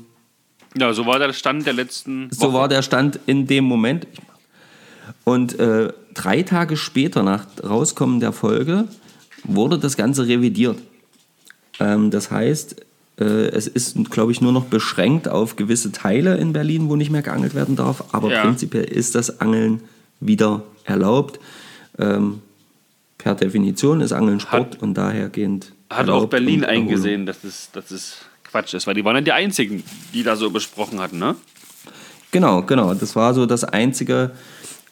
ja, 0.76 0.91
so 0.91 1.05
war 1.05 1.18
der 1.18 1.32
Stand 1.32 1.66
der 1.66 1.72
letzten 1.72 2.26
Woche. 2.26 2.36
So 2.36 2.51
war 2.51 2.68
der 2.68 2.82
Stand 2.82 3.22
in 3.26 3.47
dem 3.47 3.64
Moment. 3.64 4.05
Und 5.24 5.58
äh, 5.60 5.93
drei 6.14 6.43
Tage 6.43 6.76
später 6.76 7.24
nach 7.24 7.45
Rauskommen 7.64 8.20
der 8.20 8.34
Folge 8.34 8.89
wurde 9.45 9.80
das 9.80 9.95
Ganze 9.95 10.28
revidiert. 10.28 10.78
Ähm, 11.80 12.12
das 12.12 12.32
heißt, 12.32 12.82
äh, 13.22 13.24
es 13.24 13.68
ist, 13.68 14.12
glaube 14.12 14.34
ich, 14.34 14.41
nur 14.41 14.51
noch 14.51 14.66
beschränkt 14.66 15.30
auf 15.30 15.55
gewisse 15.55 15.93
Teile 15.93 16.36
in 16.36 16.51
Berlin, 16.51 16.89
wo 16.89 16.97
nicht 16.97 17.12
mehr 17.12 17.22
geangelt 17.22 17.55
werden 17.55 17.78
darf. 17.78 18.03
Aber 18.12 18.30
ja. 18.30 18.41
prinzipiell 18.41 18.84
ist 18.84 19.16
das 19.16 19.39
Angeln 19.39 19.80
wieder 20.20 20.64
erlaubt 20.88 21.39
ähm, 21.99 22.41
per 23.17 23.35
Definition 23.35 24.01
ist 24.01 24.13
Angeln 24.13 24.39
Sport 24.39 24.75
Hat- 24.75 24.81
und 24.81 24.93
dahergehend. 24.93 25.73
Hat 25.89 26.09
auch 26.09 26.27
Berlin 26.27 26.63
eingesehen, 26.63 27.25
dass 27.25 27.43
es, 27.43 27.69
dass 27.71 27.91
es 27.91 28.25
Quatsch 28.43 28.73
ist, 28.73 28.88
weil 28.88 28.93
die 28.93 29.03
waren 29.03 29.15
ja 29.15 29.21
die 29.21 29.31
einzigen, 29.31 29.83
die 30.13 30.23
da 30.23 30.35
so 30.35 30.49
besprochen 30.49 30.99
hatten, 30.99 31.19
ne? 31.19 31.35
Genau, 32.31 32.61
genau. 32.61 32.93
Das 32.93 33.15
war 33.15 33.33
so 33.33 33.45
das 33.45 33.63
einzige 33.63 34.31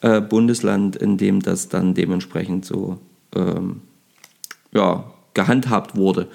äh, 0.00 0.20
Bundesland, 0.20 0.96
in 0.96 1.18
dem 1.18 1.42
das 1.42 1.68
dann 1.68 1.94
dementsprechend 1.94 2.64
so 2.64 2.98
ähm, 3.34 3.82
ja, 4.72 5.04
gehandhabt 5.34 5.96
wurde. 5.96 6.28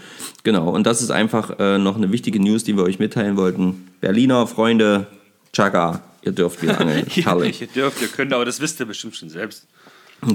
Genau, 0.44 0.70
und 0.70 0.86
das 0.86 1.02
ist 1.02 1.12
einfach 1.12 1.60
äh, 1.60 1.78
noch 1.78 1.98
eine 1.98 2.12
wichtige 2.12 2.40
News, 2.40 2.64
die 2.64 2.78
wir 2.78 2.84
euch 2.84 3.00
mitteilen 3.00 3.36
wollten. 3.36 3.88
Berliner 4.00 4.48
Freunde, 4.48 5.08
Chaga, 5.54 6.02
ihr 6.24 6.32
dürft 6.32 6.62
wieder 6.62 6.80
angeln. 6.80 7.06
Herrlich. 7.10 7.62
ihr 7.62 7.68
dürft, 7.68 8.02
ihr 8.02 8.08
könnt, 8.08 8.34
aber 8.34 8.46
das 8.46 8.60
wisst 8.60 8.80
ihr 8.80 8.86
bestimmt 8.86 9.16
schon 9.16 9.30
selbst. 9.30 9.66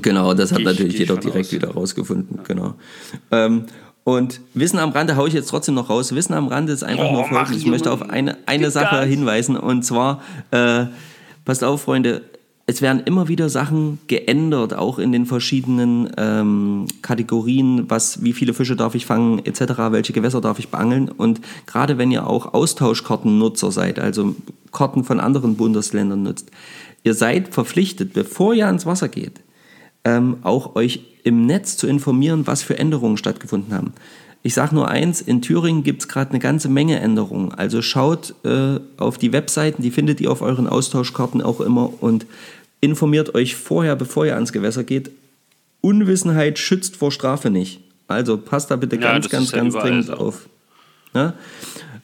Genau, 0.03 0.34
das 0.34 0.51
hat 0.53 0.59
ich- 0.61 0.64
natürlich 0.64 0.99
jeder 0.99 1.16
direkt 1.16 1.47
aus. 1.47 1.53
wieder 1.53 1.68
rausgefunden. 1.70 2.41
Genau. 2.45 2.74
Ähm, 3.30 3.66
und 4.05 4.41
Wissen 4.55 4.78
am 4.78 4.91
Rande 4.91 5.16
haue 5.16 5.28
ich 5.28 5.34
jetzt 5.34 5.49
trotzdem 5.49 5.74
noch 5.74 5.91
raus. 5.91 6.14
Wissen 6.14 6.32
am 6.34 6.49
Rande 6.49 6.72
ist 6.72 6.82
einfach 6.84 7.07
Oh, 7.09 7.12
nur 7.12 7.24
folgendes. 7.24 7.62
Ich 7.62 7.66
möchte 7.66 7.91
auf 7.93 8.09
eine, 8.09 8.37
eine 8.47 8.70
Sache 8.70 9.03
hinweisen. 9.05 9.57
Und 9.57 9.82
zwar, 9.82 10.22
äh, 10.53 10.87
passt 11.45 11.64
auf, 11.64 11.82
Freunde, 11.82 12.22
es 12.68 12.82
werden 12.82 13.02
immer 13.04 13.28
wieder 13.28 13.48
Sachen 13.48 14.00
geändert, 14.08 14.74
auch 14.74 14.98
in 14.98 15.12
den 15.12 15.24
verschiedenen 15.24 16.10
ähm, 16.16 16.86
Kategorien, 17.00 17.88
was, 17.88 18.24
wie 18.24 18.32
viele 18.32 18.54
Fische 18.54 18.74
darf 18.74 18.96
ich 18.96 19.06
fangen, 19.06 19.38
etc., 19.46 19.60
welche 19.90 20.12
Gewässer 20.12 20.40
darf 20.40 20.58
ich 20.58 20.68
beangeln. 20.68 21.08
Und 21.08 21.40
gerade 21.66 21.96
wenn 21.96 22.10
ihr 22.10 22.26
auch 22.26 22.54
Austauschkartennutzer 22.54 23.70
seid, 23.70 24.00
also 24.00 24.34
Karten 24.72 25.04
von 25.04 25.20
anderen 25.20 25.56
Bundesländern 25.56 26.24
nutzt, 26.24 26.50
ihr 27.04 27.14
seid 27.14 27.54
verpflichtet, 27.54 28.12
bevor 28.12 28.52
ihr 28.52 28.66
ans 28.66 28.84
Wasser 28.84 29.08
geht, 29.08 29.40
ähm, 30.04 30.38
auch 30.42 30.74
euch 30.74 31.04
im 31.22 31.46
Netz 31.46 31.76
zu 31.76 31.86
informieren, 31.86 32.48
was 32.48 32.62
für 32.62 32.78
Änderungen 32.78 33.16
stattgefunden 33.16 33.74
haben. 33.74 33.92
Ich 34.46 34.54
sage 34.54 34.76
nur 34.76 34.86
eins, 34.88 35.20
in 35.20 35.42
Thüringen 35.42 35.82
gibt 35.82 36.02
es 36.02 36.08
gerade 36.08 36.30
eine 36.30 36.38
ganze 36.38 36.68
Menge 36.68 37.00
Änderungen. 37.00 37.50
Also 37.50 37.82
schaut 37.82 38.32
äh, 38.44 38.78
auf 38.96 39.18
die 39.18 39.32
Webseiten, 39.32 39.82
die 39.82 39.90
findet 39.90 40.20
ihr 40.20 40.30
auf 40.30 40.40
euren 40.40 40.68
Austauschkarten 40.68 41.42
auch 41.42 41.60
immer 41.60 41.90
und 42.00 42.26
informiert 42.87 43.34
euch 43.34 43.55
vorher, 43.57 43.97
bevor 43.97 44.24
ihr 44.26 44.34
ans 44.34 44.53
Gewässer 44.53 44.84
geht. 44.84 45.11
Unwissenheit 45.82 46.59
schützt 46.59 46.97
vor 46.97 47.12
Strafe 47.12 47.51
nicht. 47.51 47.80
Also 48.09 48.39
passt 48.39 48.70
da 48.70 48.76
bitte 48.76 48.97
Ja, 48.97 49.03
ganz, 49.12 49.28
ganz, 49.28 49.51
ja 49.53 49.59
ganz 49.59 49.74
überall 49.74 49.89
dringend 49.89 50.07
so. 50.07 50.14
auf. 50.14 50.49
Ja? 51.14 51.34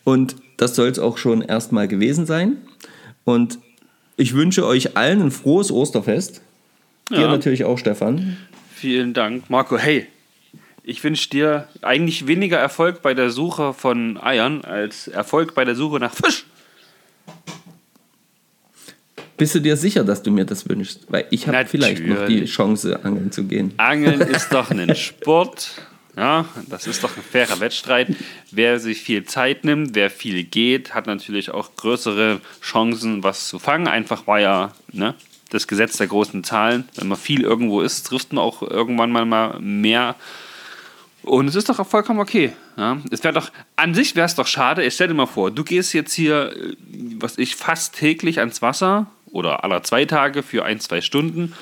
Und 0.05 0.37
das 0.57 0.75
soll 0.77 0.89
es 0.89 0.99
auch 0.99 1.17
schon 1.19 1.43
erstmal 1.43 1.89
gewesen 1.89 2.27
sein. 2.27 2.57
Und 3.25 3.59
ich 4.17 4.35
wünsche 4.35 4.67
euch 4.67 4.97
allen 4.97 5.23
ein 5.23 5.31
frohes 5.31 5.71
Osterfest. 5.71 6.43
Dir 7.11 7.21
Ja. 7.23 7.29
natürlich 7.29 7.65
auch, 7.65 7.79
Stefan. 7.79 8.37
Vielen 8.75 9.15
Dank. 9.15 9.49
Marco, 9.49 9.79
hey, 9.79 10.07
ich 10.85 11.03
wünsche 11.05 11.31
dir 11.31 11.69
eigentlich 11.83 12.27
weniger 12.27 12.59
Erfolg 12.59 13.03
bei 13.03 13.15
der 13.15 13.31
Suche 13.31 13.73
von 13.75 14.19
Eiern 14.21 14.65
als 14.65 15.07
Erfolg 15.09 15.55
bei 15.55 15.65
der 15.65 15.77
Suche 15.77 15.99
nach 16.01 16.13
Fisch. 16.15 16.45
Bist 19.43 19.57
du 19.57 19.59
dir 19.59 19.77
sicher, 19.77 20.05
dass 20.05 20.23
du 20.23 20.31
mir 20.31 20.45
das 20.45 20.69
wünschst? 20.69 21.01
Weil 21.09 21.27
ich 21.31 21.49
habe 21.49 21.67
vielleicht 21.67 22.07
noch 22.07 22.27
die. 22.27 22.45
Chance, 22.45 23.05
angeln 23.05 23.33
zu 23.33 23.43
gehen. 23.43 23.75
Angeln 23.77 24.21
ist 24.37 24.53
doch 24.53 24.71
ein 24.71 24.95
Sport. 24.95 25.73
Ja, 26.17 26.45
das 26.69 26.87
ist 26.87 27.03
doch 27.03 27.17
ein 27.17 27.25
fairer 27.25 27.59
Wettstreit. 27.59 28.15
Wer 28.53 28.79
sich 28.79 29.01
viel 29.01 29.25
Zeit 29.25 29.65
nimmt, 29.65 29.97
wer 29.97 30.11
viel 30.11 30.45
geht, 30.45 30.95
hat 30.95 31.09
natürlich 31.09 31.51
auch 31.51 31.75
größere 31.75 32.41
Chancen, 32.63 33.25
was 33.25 33.49
zu 33.49 33.59
fangen. 33.59 33.89
Einfach 33.89 34.29
war 34.29 34.39
ja 34.39 34.73
ne, 34.93 35.17
das 35.51 35.67
Gesetz 35.67 35.97
der 35.97 36.07
großen 36.07 36.45
Zahlen. 36.45 36.85
Wenn 36.95 37.09
man 37.09 37.19
viel 37.19 37.43
irgendwo 37.43 37.81
ist, 37.81 38.05
trifft 38.05 38.33
man 38.33 38.45
auch 38.45 38.63
irgendwann 38.63 39.11
mal 39.11 39.25
mal 39.25 39.59
mehr. 39.59 40.15
Und 41.25 41.49
es 41.49 41.57
ist 41.57 41.69
doch 41.69 41.85
vollkommen 41.85 42.21
okay. 42.21 42.53
Ja? 42.77 42.99
Es 43.11 43.25
wäre 43.25 43.35
doch, 43.35 43.51
an 43.75 43.93
sich 43.93 44.15
wäre 44.15 44.27
es 44.27 44.37
doch 44.37 44.47
schade, 44.47 44.85
ich 44.85 44.95
stell 44.95 45.09
dir 45.09 45.15
mal 45.15 45.27
vor, 45.27 45.51
du 45.51 45.65
gehst 45.65 45.95
jetzt 45.95 46.13
hier, 46.13 46.55
äh, 46.57 46.77
was 47.19 47.39
ich, 47.39 47.57
fast 47.57 47.97
täglich 47.97 48.39
ans 48.39 48.63
Wasser 48.63 49.09
oder 49.33 49.65
aller 49.65 49.83
zwei 49.83 50.05
Tage 50.05 50.43
für 50.43 50.65
ein, 50.65 50.81
zwei 50.81 51.01
Stunden 51.01 51.55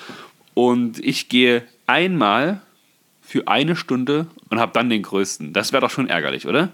und 0.55 0.99
ich 0.99 1.29
gehe 1.29 1.63
einmal 1.87 2.61
für 3.21 3.49
eine 3.49 3.77
Stunde 3.77 4.27
und 4.49 4.59
habe 4.59 4.73
dann 4.75 4.91
den 4.91 5.03
größten. 5.03 5.53
Das 5.53 5.73
wäre 5.73 5.81
doch 5.81 5.91
schon 5.91 6.09
ärgerlich, 6.09 6.47
oder? 6.47 6.71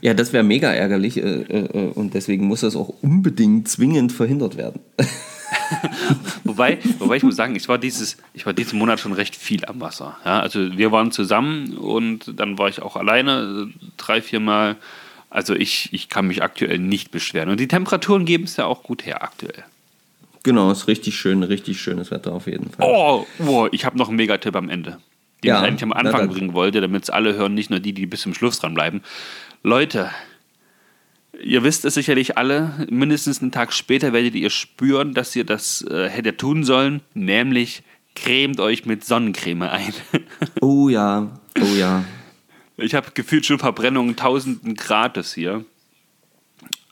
Ja, 0.00 0.14
das 0.14 0.32
wäre 0.32 0.44
mega 0.44 0.72
ärgerlich 0.72 1.16
äh, 1.16 1.22
äh, 1.22 1.90
und 1.90 2.14
deswegen 2.14 2.46
muss 2.46 2.60
das 2.60 2.76
auch 2.76 2.92
unbedingt 3.02 3.68
zwingend 3.68 4.12
verhindert 4.12 4.56
werden. 4.56 4.80
Wobei, 6.44 6.78
wobei 6.98 7.16
ich 7.16 7.22
muss 7.22 7.36
sagen, 7.36 7.54
ich 7.56 7.68
war, 7.68 7.78
dieses, 7.78 8.16
ich 8.34 8.46
war 8.46 8.52
diesen 8.52 8.78
Monat 8.78 9.00
schon 9.00 9.12
recht 9.12 9.36
viel 9.36 9.64
am 9.64 9.80
Wasser. 9.80 10.16
Ja, 10.24 10.40
also 10.40 10.76
wir 10.76 10.92
waren 10.92 11.12
zusammen 11.12 11.76
und 11.76 12.38
dann 12.38 12.58
war 12.58 12.68
ich 12.68 12.82
auch 12.82 12.96
alleine 12.96 13.68
äh, 13.68 13.88
drei, 13.96 14.22
vier 14.22 14.40
Mal. 14.40 14.76
Also 15.28 15.54
ich, 15.54 15.92
ich 15.92 16.08
kann 16.08 16.26
mich 16.26 16.42
aktuell 16.42 16.78
nicht 16.78 17.10
beschweren. 17.10 17.50
Und 17.50 17.60
die 17.60 17.68
Temperaturen 17.68 18.24
geben 18.24 18.44
es 18.44 18.56
ja 18.56 18.64
auch 18.64 18.82
gut 18.82 19.04
her 19.06 19.22
aktuell. 19.22 19.64
Genau, 20.46 20.70
ist 20.70 20.86
richtig 20.86 21.16
schön, 21.16 21.42
richtig 21.42 21.80
schönes 21.80 22.12
Wetter 22.12 22.32
auf 22.32 22.46
jeden 22.46 22.70
Fall. 22.70 22.86
Oh, 22.88 23.26
oh 23.44 23.66
ich 23.72 23.84
habe 23.84 23.98
noch 23.98 24.06
einen 24.06 24.16
Megatipp 24.16 24.54
am 24.54 24.68
Ende, 24.68 24.98
den 25.42 25.48
Ja, 25.48 25.58
ich 25.58 25.66
eigentlich 25.66 25.82
am 25.82 25.92
Anfang 25.92 26.28
bringen 26.28 26.52
wollte, 26.52 26.80
damit 26.80 27.02
es 27.02 27.10
alle 27.10 27.34
hören, 27.34 27.52
nicht 27.52 27.68
nur 27.68 27.80
die, 27.80 27.92
die 27.92 28.06
bis 28.06 28.20
zum 28.20 28.32
Schluss 28.32 28.60
dranbleiben. 28.60 29.02
Leute, 29.64 30.08
ihr 31.42 31.64
wisst 31.64 31.84
es 31.84 31.94
sicherlich 31.94 32.38
alle, 32.38 32.86
mindestens 32.88 33.42
einen 33.42 33.50
Tag 33.50 33.72
später 33.72 34.12
werdet 34.12 34.36
ihr 34.36 34.50
spüren, 34.50 35.14
dass 35.14 35.34
ihr 35.34 35.42
das 35.42 35.82
äh, 35.82 36.08
hättet 36.08 36.38
tun 36.38 36.62
sollen, 36.62 37.00
nämlich 37.12 37.82
cremt 38.14 38.60
euch 38.60 38.86
mit 38.86 39.04
Sonnencreme 39.04 39.62
ein. 39.62 39.94
Oh 40.60 40.88
ja, 40.88 41.40
oh 41.60 41.74
ja. 41.76 42.04
Ich 42.76 42.94
habe 42.94 43.10
gefühlt 43.14 43.44
schon 43.46 43.58
Verbrennungen 43.58 44.14
tausenden 44.14 44.76
Grades 44.76 45.34
hier. 45.34 45.64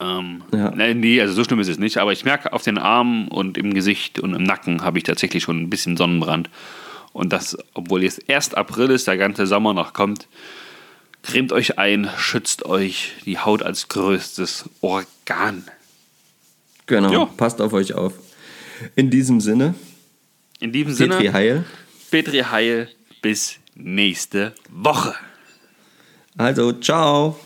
Ähm, 0.00 0.42
Ja. 0.52 0.70
nee, 0.72 1.20
also 1.20 1.34
so 1.34 1.44
schlimm 1.44 1.60
ist 1.60 1.68
es 1.68 1.78
nicht, 1.78 1.98
aber 1.98 2.12
ich 2.12 2.24
merke 2.24 2.52
auf 2.52 2.62
den 2.62 2.78
Armen 2.78 3.28
und 3.28 3.56
im 3.56 3.72
Gesicht 3.74 4.18
und 4.18 4.34
im 4.34 4.42
Nacken 4.42 4.82
habe 4.82 4.98
ich 4.98 5.04
tatsächlich 5.04 5.44
schon 5.44 5.60
ein 5.62 5.70
bisschen 5.70 5.96
Sonnenbrand. 5.96 6.50
Und 7.12 7.32
das, 7.32 7.56
obwohl 7.74 8.02
jetzt 8.02 8.22
erst 8.26 8.56
April 8.56 8.90
ist, 8.90 9.06
der 9.06 9.16
ganze 9.16 9.46
Sommer 9.46 9.72
noch 9.72 9.92
kommt, 9.92 10.26
cremt 11.22 11.52
euch 11.52 11.78
ein, 11.78 12.10
schützt 12.18 12.64
euch 12.66 13.12
die 13.24 13.38
Haut 13.38 13.62
als 13.62 13.88
größtes 13.88 14.68
Organ. 14.80 15.64
Genau, 16.86 17.12
Ja. 17.12 17.24
passt 17.26 17.60
auf 17.62 17.72
euch 17.72 17.94
auf. 17.94 18.14
In 18.96 19.10
diesem 19.10 19.40
Sinne, 19.40 19.74
In 20.60 20.72
diesem 20.72 20.92
Sinne, 20.92 21.14
Petri 21.16 21.28
Heil. 21.32 21.64
Petri 22.10 22.38
Heil, 22.40 22.88
bis 23.22 23.56
nächste 23.76 24.52
Woche. 24.70 25.14
Also, 26.36 26.72
ciao. 26.72 27.38